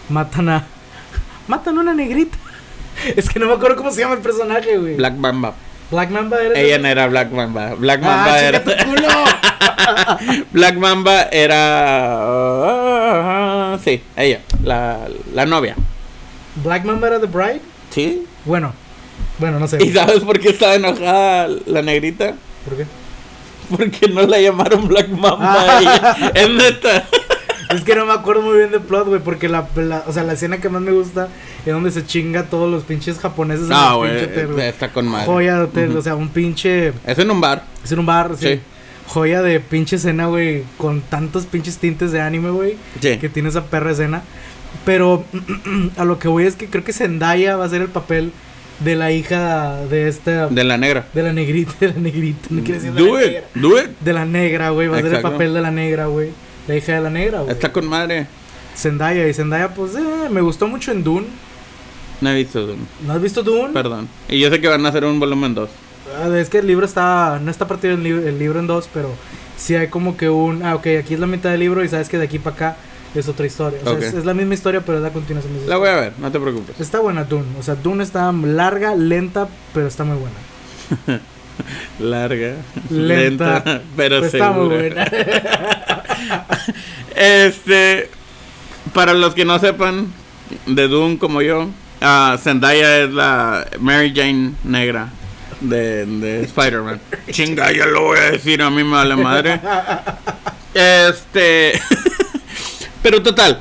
[0.10, 0.66] matan a.
[1.48, 2.38] Matan a una negrita.
[3.16, 4.96] Es que no me acuerdo cómo se llama el personaje, güey.
[4.96, 5.16] Black,
[5.92, 6.38] Black Mamba.
[6.44, 6.60] Era.
[6.60, 7.74] Ella no era Black Mamba.
[7.76, 8.64] Black ¡Ah, Mamba chica era.
[8.64, 9.08] tu culo!
[10.52, 12.18] Black Mamba era.
[13.74, 15.76] ah, sí, ella, la, la novia.
[16.64, 17.62] ¿Black Mamba era The Bride?
[17.90, 18.26] ¿Sí?
[18.46, 18.74] Bueno,
[19.40, 19.84] bueno, no sé.
[19.84, 22.34] ¿Y sabes por qué estaba enojada la negrita?
[22.66, 22.86] ¿Por qué?
[23.70, 25.40] Porque no la llamaron Black Mamba.
[25.42, 25.80] Ah.
[25.82, 26.32] ella.
[26.36, 27.06] Es neta.
[27.70, 30.24] Es que no me acuerdo muy bien del plot, güey, porque la, la- o sea,
[30.24, 31.28] la escena que más me gusta
[31.66, 34.12] es donde se chinga todos los pinches japoneses en Ah, el güey.
[34.12, 34.68] pinche hotel, güey.
[34.68, 35.26] Está con madre.
[35.28, 36.94] Joya de hotel, o sea, un pinche...
[37.06, 37.64] Es en un bar.
[37.84, 38.48] Es en un bar, sí.
[38.56, 38.60] Sí.
[39.08, 42.76] Joya de pinche escena, güey, con tantos pinches tintes de anime, güey.
[43.02, 43.18] Sí.
[43.18, 44.24] que tiene esa perra escena.
[44.86, 45.24] Pero
[45.98, 48.32] a lo que voy es que creo que Zendaya va a ser el papel
[48.80, 50.48] de la hija de esta.
[50.48, 51.06] De, De la negra.
[51.14, 52.48] la negrita, de la negrita.
[52.50, 53.28] No quiere decir de Do la it.
[53.32, 53.48] negra.
[53.56, 53.90] Do it.
[54.00, 54.88] De la negra, güey.
[54.88, 56.30] Va a ser el papel de la negra, güey.
[56.70, 57.52] La hija de la negra, güey.
[57.52, 58.28] Está con madre.
[58.78, 59.28] Zendaya.
[59.28, 61.28] Y Zendaya, pues, eh, me gustó mucho en Dune.
[62.22, 62.84] No he visto Dune.
[63.06, 63.74] ¿No has visto Dune?
[63.74, 64.08] Perdón.
[64.30, 65.70] Y yo sé que van a hacer un volumen 2.
[66.22, 67.40] Ah, es que el libro está.
[67.44, 69.10] No está partido el, libro- el libro en dos, pero
[69.58, 70.64] sí hay como que un.
[70.64, 72.78] Ah, ok, aquí es la mitad del libro y sabes que de aquí para acá
[73.16, 73.80] es otra historia.
[73.86, 75.54] O sea, es, es la misma historia, pero es la continuación.
[75.68, 76.80] La voy a ver, no te preocupes.
[76.80, 77.46] Está buena Dune.
[77.60, 81.20] O sea, Dune está larga, lenta, pero está muy buena.
[82.00, 82.54] Larga,
[82.90, 83.82] Lenta, lenta, pero
[84.22, 85.06] Pero está muy buena.
[87.16, 88.10] Este,
[88.94, 90.14] para los que no sepan
[90.66, 91.70] de Doom como yo,
[92.02, 95.10] ah, Zendaya es la Mary Jane negra
[95.60, 97.02] de, de Spider-Man.
[97.32, 99.60] Chinga, ya lo voy a decir, a mí me vale madre.
[100.72, 101.74] Este,
[103.02, 103.60] pero total,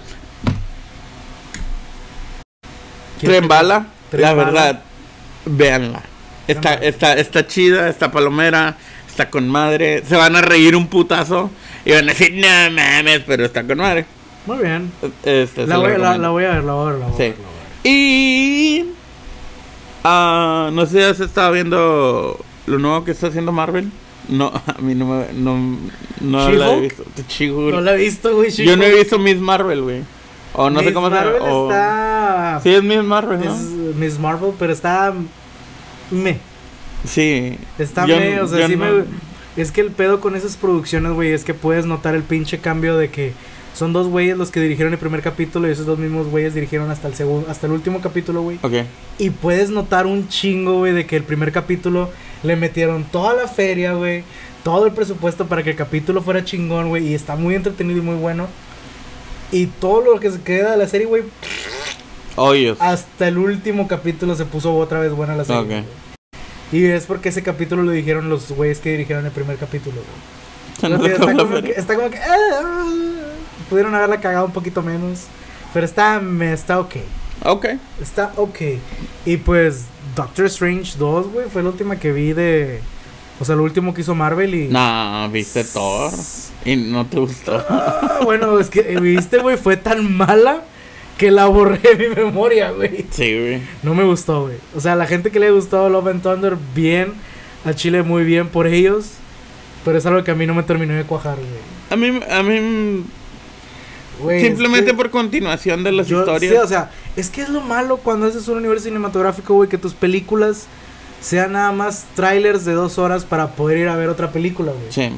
[3.20, 4.44] Tren Bala, Tren la Bala.
[4.44, 4.82] verdad,
[5.46, 6.02] véanla.
[6.46, 8.76] Está, está, está chida, está palomera,
[9.08, 10.02] está con madre.
[10.06, 11.50] Se van a reír un putazo
[11.88, 14.04] y van a decir, no mames, pero está con madre.
[14.46, 14.90] Muy bien.
[15.24, 17.22] Este, La voy, la, voy a ver, la voy a ver, la voy a Sí.
[17.22, 17.92] ver, la voy a ver.
[17.92, 18.84] Y.
[20.04, 23.90] ah, no sé si has estado viendo lo nuevo que está haciendo Marvel.
[24.28, 25.26] No, a mí no me.
[25.34, 25.78] No,
[26.20, 27.04] no la he visto.
[27.28, 27.74] She-Hulk.
[27.74, 28.50] No la he visto, güey.
[28.50, 30.02] Yo no he visto Miss Marvel, güey.
[30.54, 31.52] O no sé cómo Marvel se llama.
[31.52, 32.60] o- está.
[32.62, 33.54] Sí, es Miss Marvel, ¿no?
[33.54, 35.14] Es Miss Marvel, pero está.
[36.10, 36.38] Me.
[37.06, 37.56] Sí.
[37.78, 38.40] Está Yo- me.
[38.40, 39.04] O sea, sí no- me.
[39.56, 42.96] Es que el pedo con esas producciones, güey, es que puedes notar el pinche cambio
[42.96, 43.32] de que
[43.74, 46.90] son dos güeyes los que dirigieron el primer capítulo y esos dos mismos güeyes dirigieron
[46.90, 48.58] hasta el segundo, hasta el último capítulo, güey.
[48.62, 48.72] Ok.
[49.18, 52.10] Y puedes notar un chingo, güey, de que el primer capítulo
[52.42, 54.24] le metieron toda la feria, güey.
[54.64, 57.06] Todo el presupuesto para que el capítulo fuera chingón, güey.
[57.06, 58.48] Y está muy entretenido y muy bueno.
[59.52, 61.22] Y todo lo que se queda de la serie, güey,
[62.36, 62.78] Hoyos.
[62.80, 65.84] hasta el último capítulo se puso otra vez buena la serie.
[66.72, 70.38] Y es porque ese capítulo lo dijeron los güeyes que dirigieron el primer capítulo, güey.
[70.92, 72.18] No está, como que, está como que.
[72.18, 72.94] ah,
[73.68, 75.24] pudieron haberla cagado un poquito menos.
[75.72, 76.96] Pero está, está ok.
[77.44, 77.66] Ok.
[78.00, 78.58] Está ok.
[79.26, 82.80] Y pues Doctor Strange 2, güey, fue la última que vi de...
[83.40, 84.68] O sea, lo último que hizo Marvel y...
[84.68, 86.10] Nah, viste Thor.
[86.64, 87.64] Y no te gustó.
[87.68, 90.62] Ah, bueno, es que, viste, güey, fue tan mala
[91.18, 93.04] que la borré de mi memoria, güey.
[93.10, 93.60] Sí, güey.
[93.82, 94.56] No me gustó, güey.
[94.74, 97.12] O sea, la gente que le gustó Love and Thunder, bien.
[97.64, 99.10] A Chile, muy bien por ellos.
[99.84, 101.48] Pero es algo que a mí no me terminó de cuajar, güey.
[101.90, 103.04] A mí, a mí
[104.20, 106.52] Güey, simplemente es que por continuación de las yo- historias.
[106.52, 109.78] Sí, o sea, es que es lo malo cuando haces un universo cinematográfico, güey, que
[109.78, 110.66] tus películas
[111.20, 114.90] sean nada más trailers de dos horas para poder ir a ver otra película, güey.
[114.92, 115.10] Sí.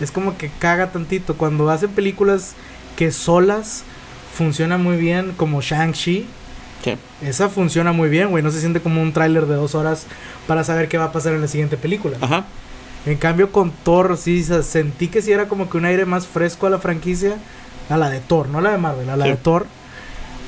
[0.00, 1.36] Es como que caga tantito.
[1.36, 2.54] Cuando hacen películas
[2.96, 3.84] que solas
[4.36, 6.26] funcionan muy bien, como Shang-Chi,
[6.84, 6.94] Sí.
[7.22, 8.42] esa funciona muy bien, güey.
[8.44, 10.06] No se siente como un tráiler de dos horas
[10.46, 12.16] para saber qué va a pasar en la siguiente película.
[12.20, 12.44] Ajá.
[13.06, 16.66] En cambio, con Thor, sí, sentí que sí era como que un aire más fresco
[16.66, 17.36] a la franquicia.
[17.88, 19.30] A la de Thor, no a la de Marvel, a la Sí.
[19.30, 19.66] de Thor.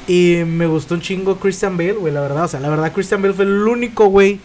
[0.09, 2.45] Y me gustó un chingo Christian Bale, güey, la verdad.
[2.45, 4.41] O sea, la verdad, Christian Bale fue el único, güey,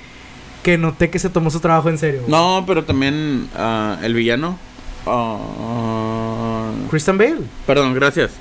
[0.62, 2.21] que noté que se tomó su trabajo en serio.
[2.21, 2.32] güey.
[2.32, 4.58] No, pero también ah, el villano.
[5.06, 7.41] ah, Christian Bale.
[7.65, 8.32] perdón, gracias.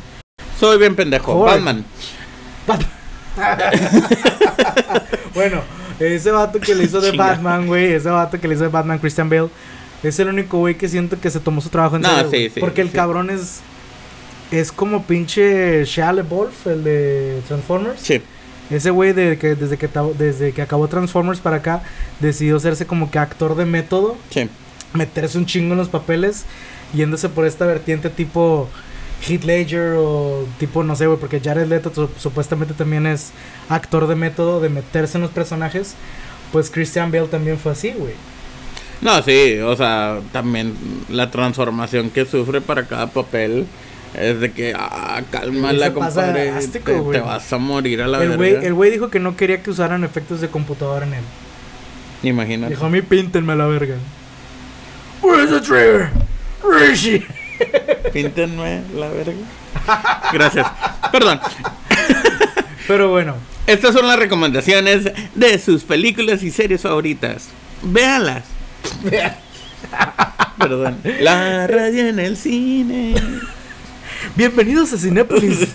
[0.62, 1.34] Soy bien pendejo.
[1.34, 1.54] Joder.
[1.56, 1.84] Batman.
[5.34, 5.60] bueno,
[5.98, 7.10] ese vato que le hizo de.
[7.16, 9.48] Batman, güey, ese vato que le hizo de Batman, Christian Bale,
[10.04, 12.30] es el único güey que siento que se tomó su trabajo en No, serio.
[12.30, 12.50] sí, güey.
[12.50, 12.94] sí, Porque el sí.
[12.94, 13.58] cabrón es
[14.52, 18.00] es como pinche Shia LaBeouf, el de Transformers.
[18.00, 18.22] Sí.
[18.70, 21.82] Ese güey de que desde que desde que acabó Transformers para acá
[22.20, 24.48] decidió hacerse como que actor de método, Sí.
[24.92, 26.44] meterse un chingo en los papeles,
[26.94, 28.68] yéndose por esta vertiente tipo
[29.26, 33.30] Heath Ledger o tipo no sé, güey, porque Jared Leto su- supuestamente también es
[33.68, 35.94] actor de método de meterse en los personajes.
[36.50, 38.14] Pues Christian Bale también fue así, güey.
[39.00, 40.74] No, sí, o sea, también
[41.08, 43.66] la transformación que sufre para cada papel
[44.14, 47.18] es de que, ah, cálmala, compadre, te, güey.
[47.18, 48.62] te vas a morir a la El verga.
[48.66, 51.24] el güey dijo que no quería que usaran efectos de computadora en él.
[52.22, 52.74] Imagínate.
[52.74, 53.96] Dijo, a mí píntenme la verga.
[55.22, 56.10] Where's the trigger?
[56.62, 57.24] Where is she?
[58.12, 59.32] Píntenme la verga.
[60.32, 60.66] Gracias.
[61.10, 61.40] Perdón.
[62.86, 63.34] Pero bueno,
[63.66, 67.48] Estas son las recomendaciones de sus películas y series favoritas.
[67.82, 68.44] Véalas.
[70.58, 70.98] Perdón.
[71.20, 73.14] La radio en el cine.
[74.36, 75.68] bienvenidos a Cinépolis,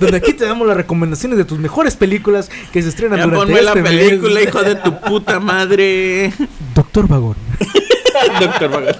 [0.00, 3.46] donde aquí te damos las recomendaciones de tus mejores películas que se estrenan Ya durante
[3.52, 3.92] ponme la este mes.
[3.92, 6.32] película, hijo de tu puta madre.
[6.74, 7.36] Doctor Vagón.
[8.40, 8.98] Doctor Vagas.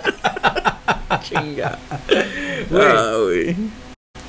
[1.23, 1.79] Chinga.
[2.71, 2.87] Güey.
[2.87, 3.57] Ah, güey.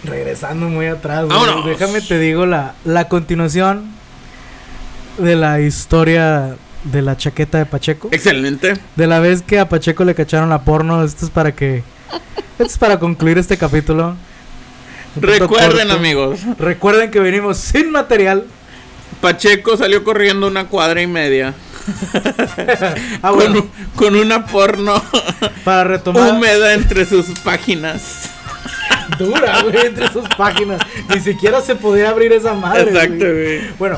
[0.04, 3.92] Regresando muy atrás, güey, déjame te digo la, la continuación
[5.18, 8.10] de la historia de la chaqueta de Pacheco.
[8.12, 8.76] Excelente.
[8.96, 11.84] De la vez que a Pacheco le cacharon la porno, esto es para que...
[12.60, 14.16] Esto es para concluir este capítulo.
[15.16, 15.94] Recuerden, corto.
[15.94, 16.40] amigos.
[16.58, 18.46] Recuerden que venimos sin material.
[19.22, 21.54] Pacheco salió corriendo una cuadra y media.
[23.21, 25.02] Ah, con, bueno, un- con una porno
[25.63, 26.32] para retomar...
[26.34, 28.30] húmeda entre sus páginas.
[29.17, 30.80] Dura, güey, entre sus páginas.
[31.10, 32.84] Ni siquiera se podía abrir esa madre.
[32.84, 33.71] Exacto, güey.
[33.80, 33.97] Bueno,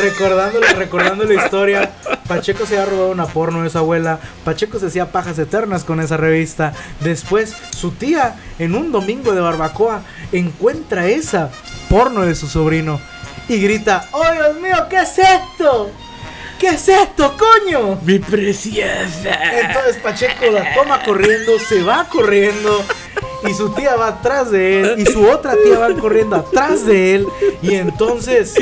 [0.00, 1.90] recordando, recordando la historia,
[2.26, 4.18] Pacheco se había robado una porno de su abuela.
[4.44, 6.72] Pacheco se hacía pajas eternas con esa revista.
[7.00, 10.02] Después, su tía, en un domingo de barbacoa,
[10.32, 11.50] encuentra esa
[11.88, 13.00] porno de su sobrino
[13.48, 15.90] y grita: ¡Oh, Dios mío, qué es esto!
[16.58, 17.98] ¿Qué es esto, coño?
[18.02, 19.30] Mi preciosa.
[19.60, 22.84] Entonces Pacheco la toma corriendo, se va corriendo
[23.48, 27.14] y su tía va atrás de él y su otra tía va corriendo atrás de
[27.14, 27.26] él
[27.62, 28.54] y entonces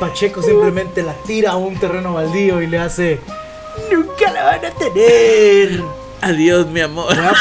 [0.00, 3.20] Pacheco simplemente la tira a un terreno baldío y le hace
[3.92, 5.82] nunca la van a tener.
[6.20, 7.14] Adiós, mi amor.
[7.14, 7.34] Me voy a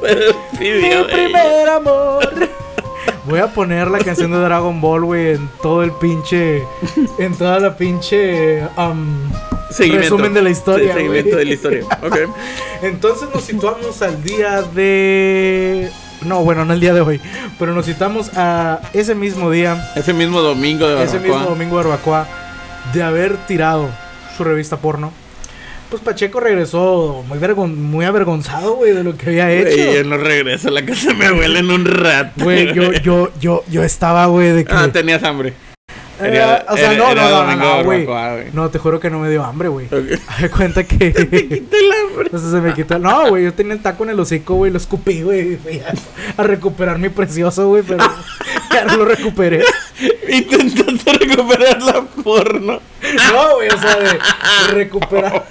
[0.00, 2.61] poner mi primer amor.
[3.24, 6.64] Voy a poner la canción de Dragon Ball, güey, en todo el pinche
[7.18, 9.30] en toda la pinche um,
[9.70, 10.02] Seguimiento.
[10.16, 11.84] resumen de la historia, Sí, seguimiento de la historia.
[12.02, 12.16] Ok.
[12.82, 15.90] Entonces nos situamos al día de.
[16.22, 17.20] No, bueno, no el día de hoy.
[17.58, 21.36] Pero nos citamos a ese mismo día, Ese mismo domingo de ese barbacoa.
[21.38, 22.26] mismo domingo de barbacoa,
[22.92, 23.88] de haber tirado
[24.36, 25.12] su revista porno.
[25.92, 30.08] Pues Pacheco regresó muy, vergon- muy avergonzado, güey, de lo que había Güey, yo hecho.
[30.08, 32.44] no regreso a la casa de mi abuela en un rato.
[32.44, 34.72] Güey, yo, yo, yo, yo estaba, güey, de que.
[34.74, 35.52] Ah, tenías hambre.
[36.18, 38.06] Eh, Era- o sea, era- no, era no, no, no, no, güey.
[38.06, 38.46] barbacoa, güey.
[38.54, 39.84] No, te juro que no me dio hambre, güey.
[39.86, 40.18] Ok.
[40.40, 41.12] Me cuenta que.
[41.12, 42.22] Quita el hambre.
[42.24, 42.98] Entonces se me quitó.
[42.98, 45.56] No, güey, yo tenía el taco en el hocico, güey, lo escupí, güey.
[45.58, 48.02] fui A, a recuperar mi precioso, güey, pero
[48.72, 49.62] ya no lo recuperé.
[50.26, 52.80] Intentaste recuperar la porno.
[53.32, 54.18] No, güey, o sea, de
[54.72, 55.44] recuperar.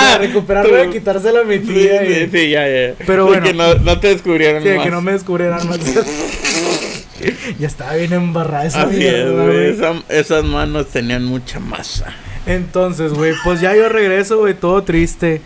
[0.00, 2.00] Ah, recuperarlo de quitárselo a mi tía.
[2.06, 2.94] sí, y- sí, ya, ya.
[3.06, 3.42] Pero bueno.
[3.44, 4.84] Que no, no te descubrieron Sí, más.
[4.84, 5.78] que no me descubrieran más.
[7.58, 9.46] ya estaba bien embarrada esa Así es, mierda, güey.
[9.46, 9.70] güey.
[9.70, 12.06] Esa- esas manos tenían mucha masa.
[12.46, 15.42] Entonces, güey, pues ya yo regreso, güey, todo triste.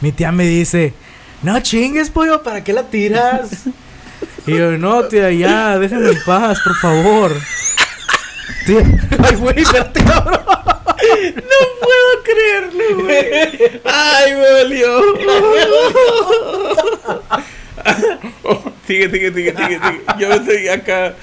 [0.00, 0.94] Mi tía me dice,
[1.42, 3.50] no chingues, pollo, ¿para qué la tiras?
[4.46, 7.32] Y yo, no, tía, ya, déjame en paz, por favor.
[8.66, 8.78] Tía,
[9.24, 10.40] ay, güey, espérate, cabrón.
[11.34, 13.80] No puedo creerlo, güey.
[13.84, 15.00] Ay, me dolió.
[18.42, 20.02] Oh, sigue, sigue, sigue, sigue, sigue.
[20.18, 21.14] Yo estoy acá.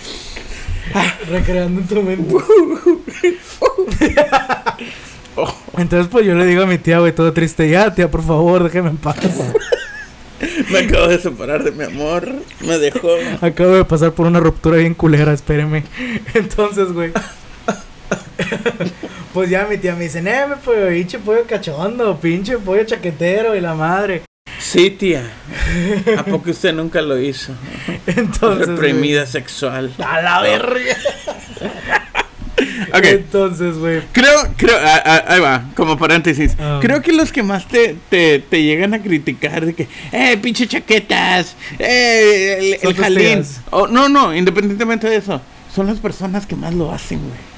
[1.29, 2.35] Recreando en tu mente.
[5.77, 8.63] Entonces, pues yo le digo a mi tía, güey, todo triste, ya, tía, por favor,
[8.63, 9.17] déjame en paz.
[10.71, 12.27] me acabo de separar de mi amor.
[12.61, 13.09] Me dejó.
[13.41, 15.83] Acabo de pasar por una ruptura bien culera, espéreme.
[16.33, 17.11] Entonces, güey.
[19.35, 23.59] Pues ya mi tía me dice, eh, pollo, pinche pollo cachondo, pinche pollo chaquetero y
[23.59, 24.21] la madre.
[24.57, 25.29] Sí, tía.
[26.17, 27.51] ¿A poco usted nunca lo hizo?
[28.07, 28.65] Entonces.
[28.65, 29.93] Reprimida sexual.
[29.99, 30.95] A la verga.
[32.93, 34.03] Entonces, güey.
[34.13, 36.55] Creo, creo, ah, ah, ahí va, como paréntesis.
[36.57, 36.79] Ah.
[36.81, 40.65] Creo que los que más te, te, te llegan a criticar de que, eh, pinche
[40.65, 43.43] chaquetas, eh, el, el jalín.
[43.91, 45.41] no, no, independientemente de eso,
[45.75, 47.54] son las personas que más lo hacen, güey.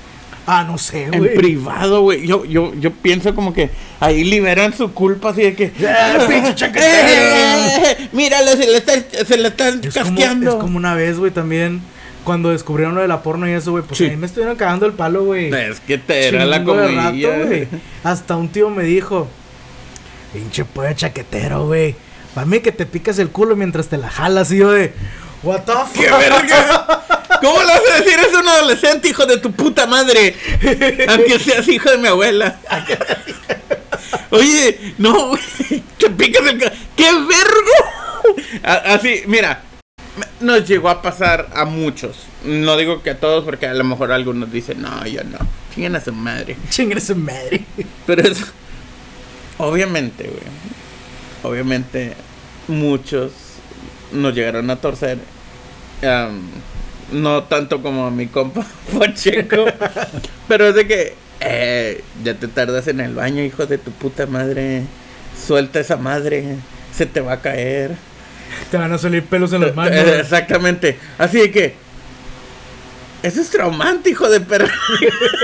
[0.49, 1.35] Ah, no sé, En güey.
[1.35, 2.25] privado, güey.
[2.25, 3.69] Yo, yo, yo pienso como que
[3.99, 5.65] ahí liberan su culpa así de que.
[5.79, 6.87] ¡Eh, pinche chaquetero!
[6.95, 8.09] ¡Eh!
[8.13, 10.49] Míralo, se le están, se le están Es como, casqueando.
[10.51, 11.81] es como una vez, güey, también.
[12.23, 14.05] Cuando descubrieron lo de la porno y eso, güey, pues Sí.
[14.05, 15.53] a mí me estuvieron cagando el palo, güey.
[15.53, 17.67] Es que te era la güey.
[18.03, 19.27] Hasta un tío me dijo,
[20.33, 21.95] pinche pollo chaquetero, güey.
[22.33, 24.93] Para mí que te picas el culo mientras te la jalas y yo de,
[25.43, 25.93] what the fuck?
[25.93, 27.03] ¡Qué verga!
[27.41, 30.35] ¿Cómo le vas a decir eso a un adolescente, hijo de tu puta madre?
[31.09, 32.59] Aunque seas hijo de mi abuela.
[34.31, 35.41] Oye, no, güey.
[35.97, 36.59] Te picas el.
[36.59, 38.41] ¡Qué vergo!
[38.63, 39.63] A- Así, mira.
[40.39, 42.17] Nos llegó a pasar a muchos.
[42.43, 45.37] No digo que a todos, porque a lo mejor algunos dicen, no, yo no.
[45.73, 46.57] Chinguen a su madre.
[46.69, 47.63] Chingue su madre.
[48.05, 48.45] Pero eso.
[49.59, 50.41] Obviamente, güey.
[51.43, 52.15] Obviamente,
[52.67, 53.31] muchos
[54.11, 55.17] nos llegaron a torcer.
[56.03, 56.49] am,
[57.11, 58.65] no tanto como a mi compa
[58.99, 59.65] Pacheco.
[60.47, 61.15] pero es de que.
[61.39, 64.83] eh, ya te tardas en el baño, hijo de tu puta madre.
[65.45, 66.43] Suelta esa madre.
[66.95, 67.91] Se te va a caer.
[68.71, 69.93] Te van a salir pelos en las manos.
[69.95, 70.97] Eh, Exactamente.
[71.17, 71.75] Así de que.
[73.23, 74.71] Eso es traumante, hijo de perra.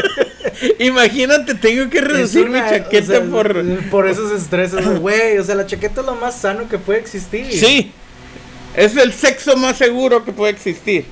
[0.80, 3.64] Imagínate, tengo que reducir mi chaqueta o sea, por.
[3.89, 5.38] por esos estreses, güey.
[5.38, 7.51] O sea, la chaqueta es lo más sano que puede existir.
[7.51, 7.91] Sí.
[8.76, 11.05] Es el sexo más seguro que puede existir.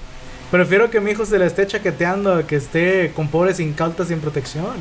[0.51, 4.19] Prefiero que mi hijo se la esté chaqueteando a que esté con pobres incautas sin
[4.19, 4.75] protección.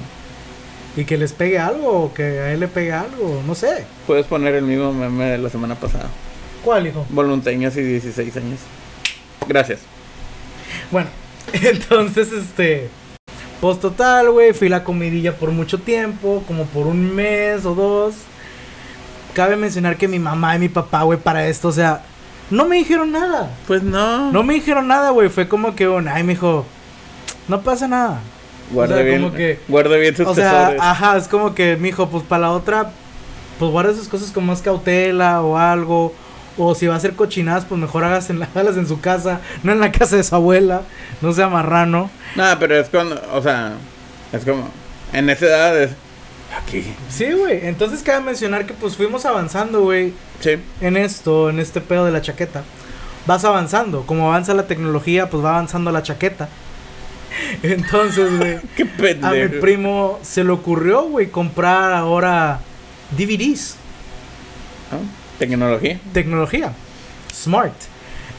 [0.96, 3.84] Y que les pegue algo, o que a él le pegue algo, no sé.
[4.08, 6.08] Puedes poner el mismo meme de la semana pasada.
[6.64, 7.06] ¿Cuál, hijo?
[7.10, 8.58] Volunteñas y 16 años.
[9.46, 9.78] Gracias.
[10.90, 11.08] Bueno,
[11.52, 12.88] entonces, este.
[13.60, 14.52] Pues total, güey.
[14.52, 18.14] Fui la comidilla por mucho tiempo, como por un mes o dos.
[19.34, 22.02] Cabe mencionar que mi mamá y mi papá, güey, para esto, o sea,
[22.50, 23.50] no me dijeron nada.
[23.66, 24.30] Pues no.
[24.32, 25.28] No me dijeron nada, güey.
[25.28, 26.64] Fue como que, un, ay, mijo,
[27.48, 28.20] no pasa nada.
[28.72, 29.22] Guarda o sea, bien.
[29.22, 30.80] como que- Guarda bien sus O sea, tesores.
[30.82, 32.90] ajá, es como que, mijo, pues para la otra,
[33.58, 36.14] pues guarda sus cosas con más cautela o algo.
[36.58, 39.72] O si va a hacer cochinadas, pues mejor hagas en, la, en su casa, no
[39.72, 40.82] en la casa de su abuela.
[41.20, 42.10] No sea marrano.
[42.36, 43.20] Nada, pero es cuando.
[43.32, 43.72] O sea.
[44.32, 44.68] Es como.
[45.12, 45.90] En esa edad es.
[46.62, 46.84] Aquí.
[47.08, 47.66] Sí, güey.
[47.66, 50.56] Entonces cabe mencionar que pues fuimos avanzando, güey, Sí.
[50.80, 52.62] en esto, en este pedo de la chaqueta.
[53.26, 54.06] Vas avanzando.
[54.06, 56.48] Como avanza la tecnología, pues va avanzando la chaqueta.
[57.62, 58.58] Entonces, güey.
[58.76, 62.60] Qué A mi primo se le ocurrió, güey, comprar ahora
[63.16, 63.76] DVDs.
[64.90, 64.98] ¿No?
[65.38, 66.00] Tecnología.
[66.12, 66.72] Tecnología.
[67.32, 67.74] Smart.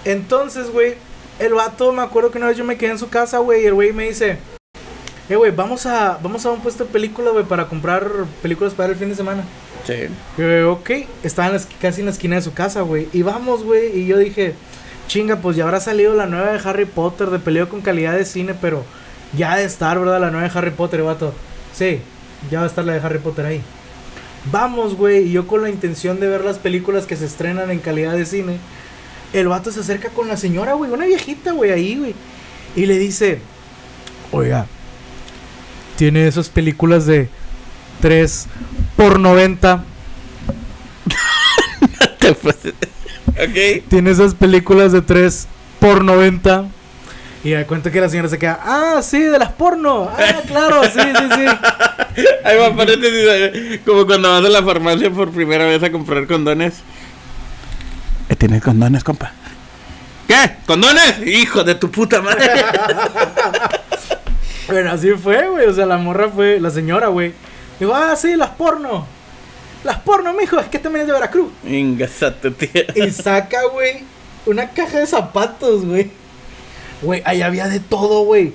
[0.03, 0.95] Entonces, güey,
[1.39, 3.65] el vato, me acuerdo que una vez yo me quedé en su casa, güey, y
[3.65, 4.37] el güey me dice,
[5.29, 8.07] eh, güey, vamos a, vamos a un puesto de película, güey, para comprar
[8.41, 9.43] películas para el fin de semana.
[9.85, 10.63] Sí.
[10.63, 10.91] Ok,
[11.23, 13.07] estaba casi en la esquina de su casa, güey.
[13.13, 14.53] Y vamos, güey, y yo dije,
[15.07, 18.25] chinga, pues ya habrá salido la nueva de Harry Potter, de peleo con calidad de
[18.25, 18.83] cine, pero
[19.35, 20.21] ya de estar, ¿verdad?
[20.21, 21.33] La nueva de Harry Potter, y vato.
[21.73, 21.99] Sí,
[22.49, 23.61] ya va a estar la de Harry Potter ahí.
[24.51, 27.79] Vamos, güey, y yo con la intención de ver las películas que se estrenan en
[27.79, 28.57] calidad de cine.
[29.33, 32.15] El vato se acerca con la señora, güey, una viejita, güey, ahí, güey.
[32.75, 33.39] Y le dice,
[34.31, 34.65] oiga,
[35.95, 37.29] tiene esas películas de
[38.01, 38.47] 3
[39.01, 39.83] por 90.
[42.19, 42.69] Te fuiste.
[43.29, 43.87] ok.
[43.89, 45.47] Tiene esas películas de 3
[45.79, 46.65] por 90.
[47.43, 50.07] Y me cuenta que la señora se queda, ah, sí, de las porno.
[50.15, 51.45] Ah, claro, sí, sí, sí.
[52.45, 53.25] Ahí va, paréntesis.
[53.27, 56.75] eh, Como cuando vas a la farmacia por primera vez a comprar condones.
[58.29, 59.31] Eh, ¿Tienes condones, compa?
[60.27, 60.57] ¿Qué?
[60.67, 61.25] ¿Condones?
[61.25, 62.47] Hijo de tu puta madre.
[64.67, 65.65] Pero así fue, güey.
[65.65, 67.33] O sea, la morra fue, la señora, güey.
[67.81, 69.07] Dijo, ah, sí, las porno.
[69.83, 71.51] Las porno, mijo, es que también es de Veracruz.
[71.67, 72.85] Ingasate, tía.
[72.95, 74.03] Y saca, güey,
[74.45, 76.11] una caja de zapatos, güey.
[77.01, 78.53] Güey, ahí había de todo, güey.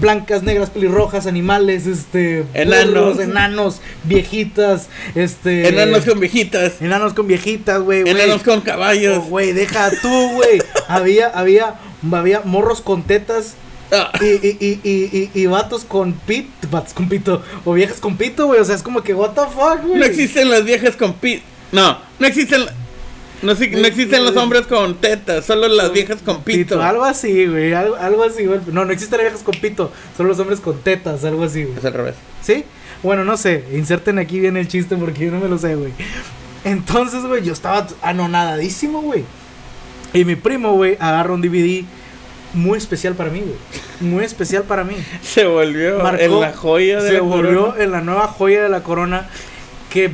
[0.00, 2.44] Blancas, negras, pelirrojas, animales, este...
[2.52, 3.14] Enanos.
[3.14, 5.68] burros, enanos, viejitas, este...
[5.68, 6.82] Enanos con viejitas.
[6.82, 8.06] Enanos con viejitas, güey.
[8.06, 9.24] Enanos con Oh, caballos.
[9.30, 10.60] Güey, deja tú, güey.
[10.88, 11.76] había, había,
[12.12, 13.54] había morros con tetas
[14.20, 18.16] y, y, y, y, y, y vatos con pit, vatos con pito, o viejas con
[18.16, 18.60] pito, güey.
[18.60, 20.00] O sea, es como que, what the fuck, güey.
[20.00, 21.42] no existen las viejas con pi...
[21.72, 22.64] No, no existen...
[23.42, 26.82] no existen los hombres con tetas, solo las viejas con pito.
[26.82, 27.72] Algo así, güey.
[27.72, 28.60] Algo, algo así, güey.
[28.72, 29.92] No, no existen las viejas con pito.
[30.16, 31.78] Solo los hombres con tetas, algo así, güey.
[31.78, 32.14] Es al revés.
[32.42, 32.64] ¿Sí?
[33.02, 33.64] Bueno, no sé.
[33.72, 35.92] Inserten aquí bien el chiste porque yo no me lo sé, güey.
[36.64, 39.24] Entonces, güey, yo estaba anonadadísimo, güey.
[40.12, 41.84] Y mi primo, güey, agarra un DVD
[42.56, 43.54] muy especial para mí, güey.
[44.00, 44.94] Muy especial para mí.
[45.22, 47.84] Se volvió Marcó- en la joya de Se la volvió corona.
[47.84, 49.28] en la nueva joya de la corona
[49.90, 50.10] que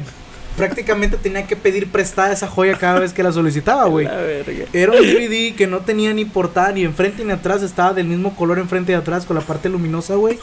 [0.56, 4.06] prácticamente tenía que pedir prestada esa joya cada vez que la solicitaba, güey.
[4.74, 8.36] Era un DVD que no tenía ni portada ni enfrente ni atrás, estaba del mismo
[8.36, 10.38] color enfrente y atrás con la parte luminosa, güey.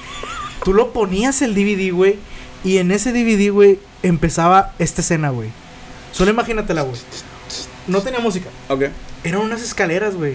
[0.64, 2.18] Tú lo ponías el DVD, güey,
[2.64, 5.50] y en ese DVD, güey, empezaba esta escena, güey.
[6.12, 6.98] Solo imagínatela, güey.
[7.88, 8.86] No tenía música, Ok.
[9.24, 10.34] eran unas escaleras, güey.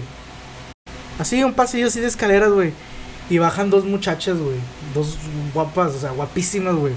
[1.17, 2.73] Así, un pasillo así de escaleras, güey.
[3.29, 4.57] Y bajan dos muchachas, güey.
[4.93, 5.17] Dos
[5.53, 6.93] guapas, o sea, guapísimas, güey.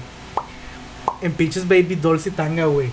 [1.21, 2.89] En pinches baby dolls y tanga, güey.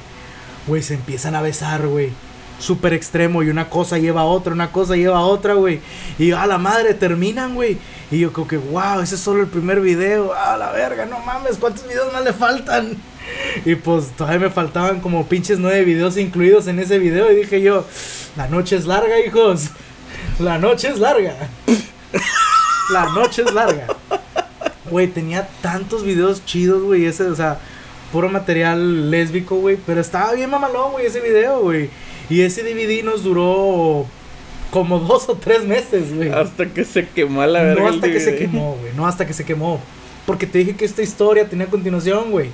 [0.66, 2.10] Güey, se empiezan a besar, güey.
[2.58, 3.42] Súper extremo.
[3.42, 5.80] Y una cosa lleva a otra, una cosa lleva a otra, güey.
[6.18, 7.78] Y a la madre, terminan, güey.
[8.10, 10.32] Y yo creo que, wow, ese es solo el primer video.
[10.32, 12.96] A la verga, no mames, ¿cuántos videos más le faltan?
[13.64, 17.30] Y pues todavía me faltaban como pinches nueve videos incluidos en ese video.
[17.32, 17.84] Y dije yo,
[18.36, 19.70] la noche es larga, hijos.
[20.38, 21.34] La noche es larga.
[22.90, 23.86] La noche es larga.
[24.90, 27.06] Güey, tenía tantos videos chidos, güey.
[27.06, 27.58] Ese, o sea,
[28.12, 29.78] puro material lésbico, güey.
[29.86, 31.90] Pero estaba bien mamalón, güey, ese video, güey.
[32.28, 34.06] Y ese DVD nos duró
[34.70, 36.30] como dos o tres meses, güey.
[36.30, 37.82] Hasta que se quemó la verga.
[37.82, 38.92] No el hasta que se quemó, güey.
[38.94, 39.80] No hasta que se quemó.
[40.26, 42.50] Porque te dije que esta historia tenía continuación, güey.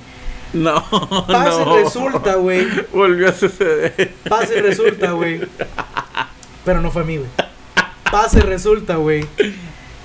[0.53, 0.83] No.
[1.27, 1.75] Pase no.
[1.75, 2.65] resulta, güey.
[2.93, 4.13] Volvió a suceder.
[4.29, 5.41] Pase resulta, güey.
[6.63, 7.29] Pero no fue a mí, güey.
[8.13, 9.25] Pase resulta, güey.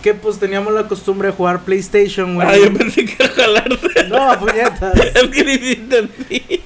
[0.02, 2.48] Que pues teníamos la costumbre de jugar PlayStation, güey.
[2.48, 4.04] Ah, yo pensé que iba a jalarse.
[4.08, 4.94] No, puñetas.
[5.14, 6.62] Es que ni.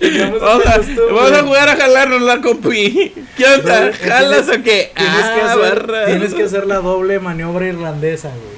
[0.00, 0.78] Teníamos Vamos a,
[1.12, 3.12] vamos a jugar a jalarnos la compi.
[3.36, 3.86] ¿Qué onda?
[3.86, 4.92] No, ¿Jalas tienes- o qué?
[4.96, 6.06] Tienes, que Ah, hacer, barra.
[6.06, 8.54] tienes que hacer la doble maniobra irlandesa, güey.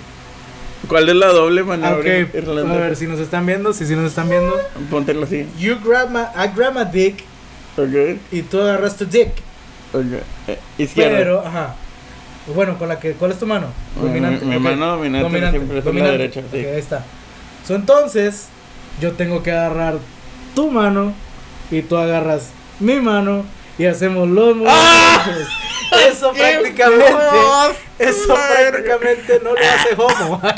[0.89, 2.79] ¿Cuál es la doble maniobra Ok, a irlandesa?
[2.81, 3.75] ver si nos están viendo.
[3.75, 4.57] Si sí nos están viendo.
[4.91, 5.47] Póntelo así.
[5.59, 7.25] You grab my, I grab my dick
[7.77, 8.19] Ok.
[8.33, 9.29] y tú agarras tu dick.
[10.01, 11.19] Eh, izquierda.
[11.19, 11.75] Pero, ajá.
[12.55, 13.67] Bueno, con la que, ¿cuál es tu mano?
[14.01, 14.61] Mi- mi ok.
[14.63, 16.19] mano dominante siempre es la dominante.
[16.19, 16.61] derecha, sí.
[16.61, 17.05] Ok, ahí está.
[17.67, 18.47] So, entonces,
[19.01, 19.95] yo tengo que agarrar
[20.55, 21.13] tu mano
[21.71, 23.45] y tú agarras mi mano
[23.79, 24.73] y hacemos los movimientos.
[24.75, 25.31] ¡Ah!
[26.09, 27.13] Eso ¡Qué prácticamente,
[27.99, 28.71] eso Madre.
[28.71, 30.41] prácticamente no le hace homo.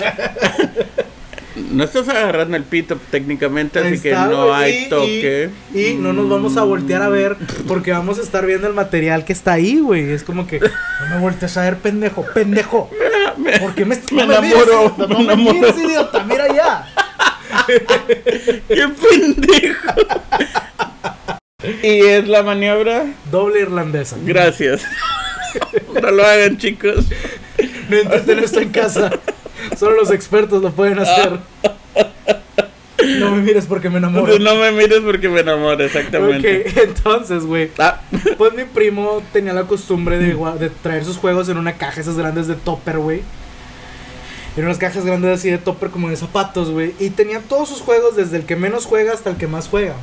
[1.71, 5.51] No estás agarrando el pito técnicamente, así que no hay toque.
[5.75, 7.37] Y, y no nos vamos a voltear a ver
[7.67, 10.11] porque vamos a estar viendo el material que está ahí, güey.
[10.11, 12.91] Es como que no me voltees a ver, pendejo, pendejo.
[13.61, 15.79] ¿Por qué me, estás me no enamoro, idiota, no me me enamoro.
[15.79, 16.87] idiota, mira ya.
[18.69, 19.95] ¡Qué pendejo!
[21.83, 23.07] y es la maniobra.
[23.31, 24.17] Doble irlandesa.
[24.23, 24.83] Gracias.
[26.03, 27.07] no lo hagan, chicos.
[27.89, 29.11] No intenten esto en casa.
[29.77, 31.39] Solo los expertos lo pueden hacer.
[33.19, 34.39] No me mires porque me enamoro.
[34.39, 36.65] No me mires porque me enamoro, exactamente.
[36.67, 37.71] Ok, entonces, güey.
[37.79, 38.01] Ah,
[38.37, 42.47] Pues mi primo tenía la costumbre de, traer sus juegos en una caja esas grandes
[42.49, 43.23] de topper, güey.
[44.57, 46.93] En unas cajas grandes así de topper como de zapatos, güey.
[46.99, 49.95] Y tenía todos sus juegos desde el que menos juega hasta el que más juega.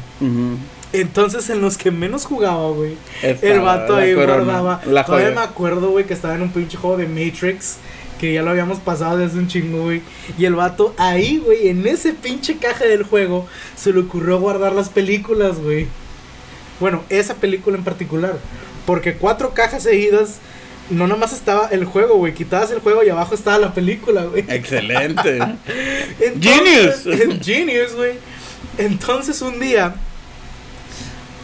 [0.94, 2.96] Entonces en los que menos jugaba, güey.
[3.22, 4.82] El vato ahí corona, guardaba.
[4.86, 7.80] La Todavía me acuerdo, güey, que estaba en un pinche juego de Matrix.
[8.20, 10.02] Que ya lo habíamos pasado desde un chingo, güey.
[10.38, 14.72] Y el vato ahí, güey, en ese pinche caja del juego, se le ocurrió guardar
[14.74, 15.88] las películas, güey.
[16.80, 18.38] Bueno, esa película en particular.
[18.86, 20.38] Porque cuatro cajas seguidas,
[20.90, 22.34] no nomás estaba el juego, güey.
[22.34, 24.46] Quitabas el juego y abajo estaba la película, güey.
[24.48, 25.38] Excelente.
[26.20, 27.40] Entonces- Genius.
[27.46, 28.14] Genius, güey.
[28.78, 29.96] Entonces un día,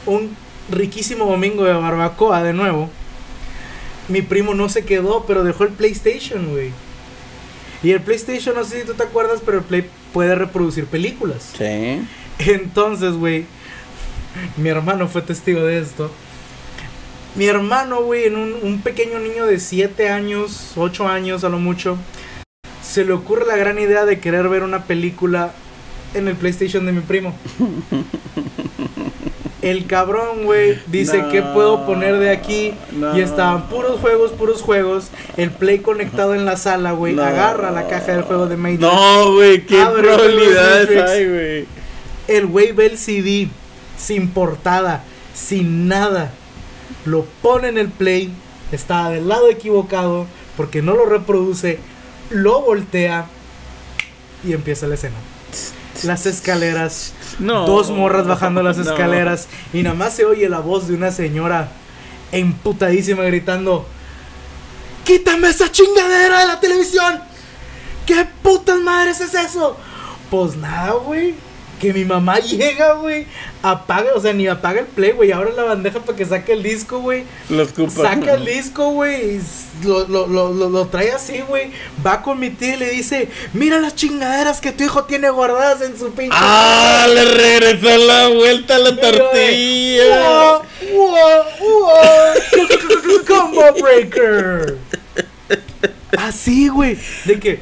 [0.05, 0.35] un
[0.69, 2.89] riquísimo domingo de barbacoa de nuevo,
[4.07, 6.71] mi primo no se quedó, pero dejó el PlayStation, güey.
[7.83, 11.53] Y el PlayStation, no sé si tú te acuerdas, pero el Play puede reproducir películas.
[11.57, 12.01] Sí.
[12.39, 13.45] Entonces, güey,
[14.57, 16.11] mi hermano fue testigo de esto.
[17.35, 21.59] Mi hermano, güey, en un, un pequeño niño de 7 años, 8 años a lo
[21.59, 21.97] mucho,
[22.83, 25.53] se le ocurre la gran idea de querer ver una película
[26.13, 27.33] en el PlayStation de mi primo.
[29.61, 32.73] El cabrón, güey, dice, No, ¿qué puedo poner de aquí?
[32.91, 33.15] no.
[33.15, 35.09] Y estaban puros juegos, puros juegos.
[35.37, 37.13] El Play conectado en la sala, güey.
[37.13, 37.23] No.
[37.23, 38.81] Agarra la caja del juego de Matrix.
[38.81, 41.65] No, güey, qué probabilidades hay, güey.
[42.27, 43.49] El güey ve el CD
[43.97, 45.03] sin portada,
[45.33, 46.31] sin nada.
[47.05, 48.31] Lo pone en el play,
[48.71, 50.25] está del lado equivocado
[50.57, 51.79] porque no lo reproduce,
[52.29, 53.25] lo voltea
[54.43, 55.15] y empieza la escena.
[56.03, 57.65] Las escaleras, No.
[57.65, 58.83] dos morras bajando las No.
[58.83, 61.69] escaleras y nada más se oye la voz de una señora
[62.31, 63.85] emputadísima gritando:
[65.03, 67.19] ¡Quítame esa chingadera de la televisión!
[68.05, 69.77] ¿Qué putas madres es eso?
[70.29, 71.35] Pues nada, güey.
[71.81, 73.25] Que mi mamá llega, güey,
[73.63, 76.61] apaga, o sea, ni apaga el play, güey, abre la bandeja para que saque el
[76.61, 77.23] disco, güey.
[77.49, 78.03] Lo escupa.
[78.03, 79.41] Saca el disco, güey,
[79.83, 81.71] lo, lo, lo, lo, trae así, güey.
[82.05, 85.81] Va con mi tía y le dice, mira las chingaderas que tu hijo tiene guardadas
[85.81, 86.37] en su pinche...
[86.39, 87.07] ¡Ah!
[87.11, 90.19] Le regresó la vuelta a la tortilla.
[90.19, 90.61] "Wow,
[90.93, 94.77] wow, wow, Combo breaker.
[96.17, 97.59] Así, güey, de que...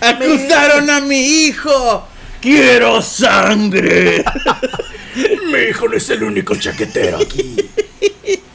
[0.00, 2.06] ¡Acusaron a mi hijo!
[2.40, 4.24] ¡Quiero sangre!
[5.52, 7.56] Mi hijo no es el único chaquetero aquí.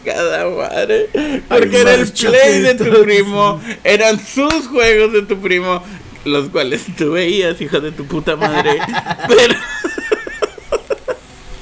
[0.06, 1.10] Cada madre.
[1.48, 3.62] Porque Hay era el play de tu primo.
[3.84, 5.84] Eran sus juegos de tu primo.
[6.26, 8.80] Los cuales tú veías, hijo de tu puta madre.
[9.28, 9.56] Pero.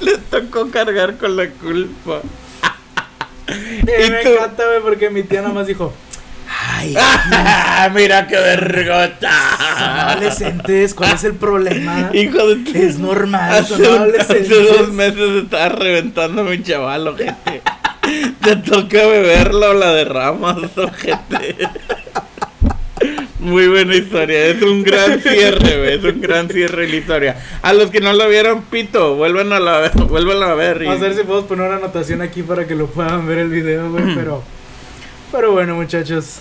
[0.00, 2.20] Le tocó cargar con la culpa.
[3.48, 4.30] Y me tú?
[4.30, 5.92] encanta, güey, porque mi tía nada más dijo,
[6.80, 10.10] ay, ¡Mira qué vergota!
[10.12, 12.10] adolescentes, ¿cuál es el problema?
[12.12, 12.78] Hijo de tu...
[12.78, 14.50] Es normal, Hace, son un- adolescentes.
[14.50, 17.62] hace dos meses estaba reventando mi chaval, ojete.
[18.42, 21.56] Te toca beberla o la derramas, ojete.
[23.38, 27.36] Muy buena historia, es un gran cierre, es un gran cierre la historia.
[27.62, 30.82] A los que no lo vieron, pito, vuelvan a, la, vuelvan a ver.
[30.82, 33.38] y- Vamos a ver si podemos poner una anotación aquí para que lo puedan ver
[33.38, 34.42] el video, güey, pero...
[35.32, 36.40] Pero bueno, muchachos.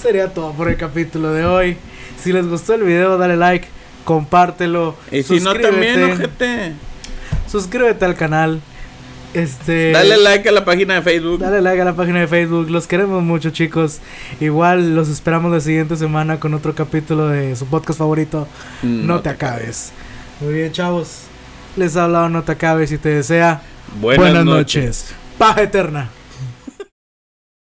[0.00, 1.76] Sería todo por el capítulo de hoy.
[2.18, 3.68] Si les gustó el video, dale like,
[4.04, 4.96] compártelo.
[5.10, 6.72] Y si no, también, ojete.
[7.46, 8.60] Suscríbete al canal.
[9.34, 9.92] Este...
[9.92, 11.40] Dale like a la página de Facebook.
[11.40, 12.70] Dale like a la página de Facebook.
[12.70, 13.98] Los queremos mucho, chicos.
[14.40, 18.48] Igual los esperamos la siguiente semana con otro capítulo de su podcast favorito.
[18.82, 19.92] Mm, No, te acabes.
[20.40, 21.24] Muy bien, chavos.
[21.76, 23.62] Les ha hablado No te acabes y te desea
[24.00, 25.14] Buenas, noches.
[25.38, 26.08] Paja eterna.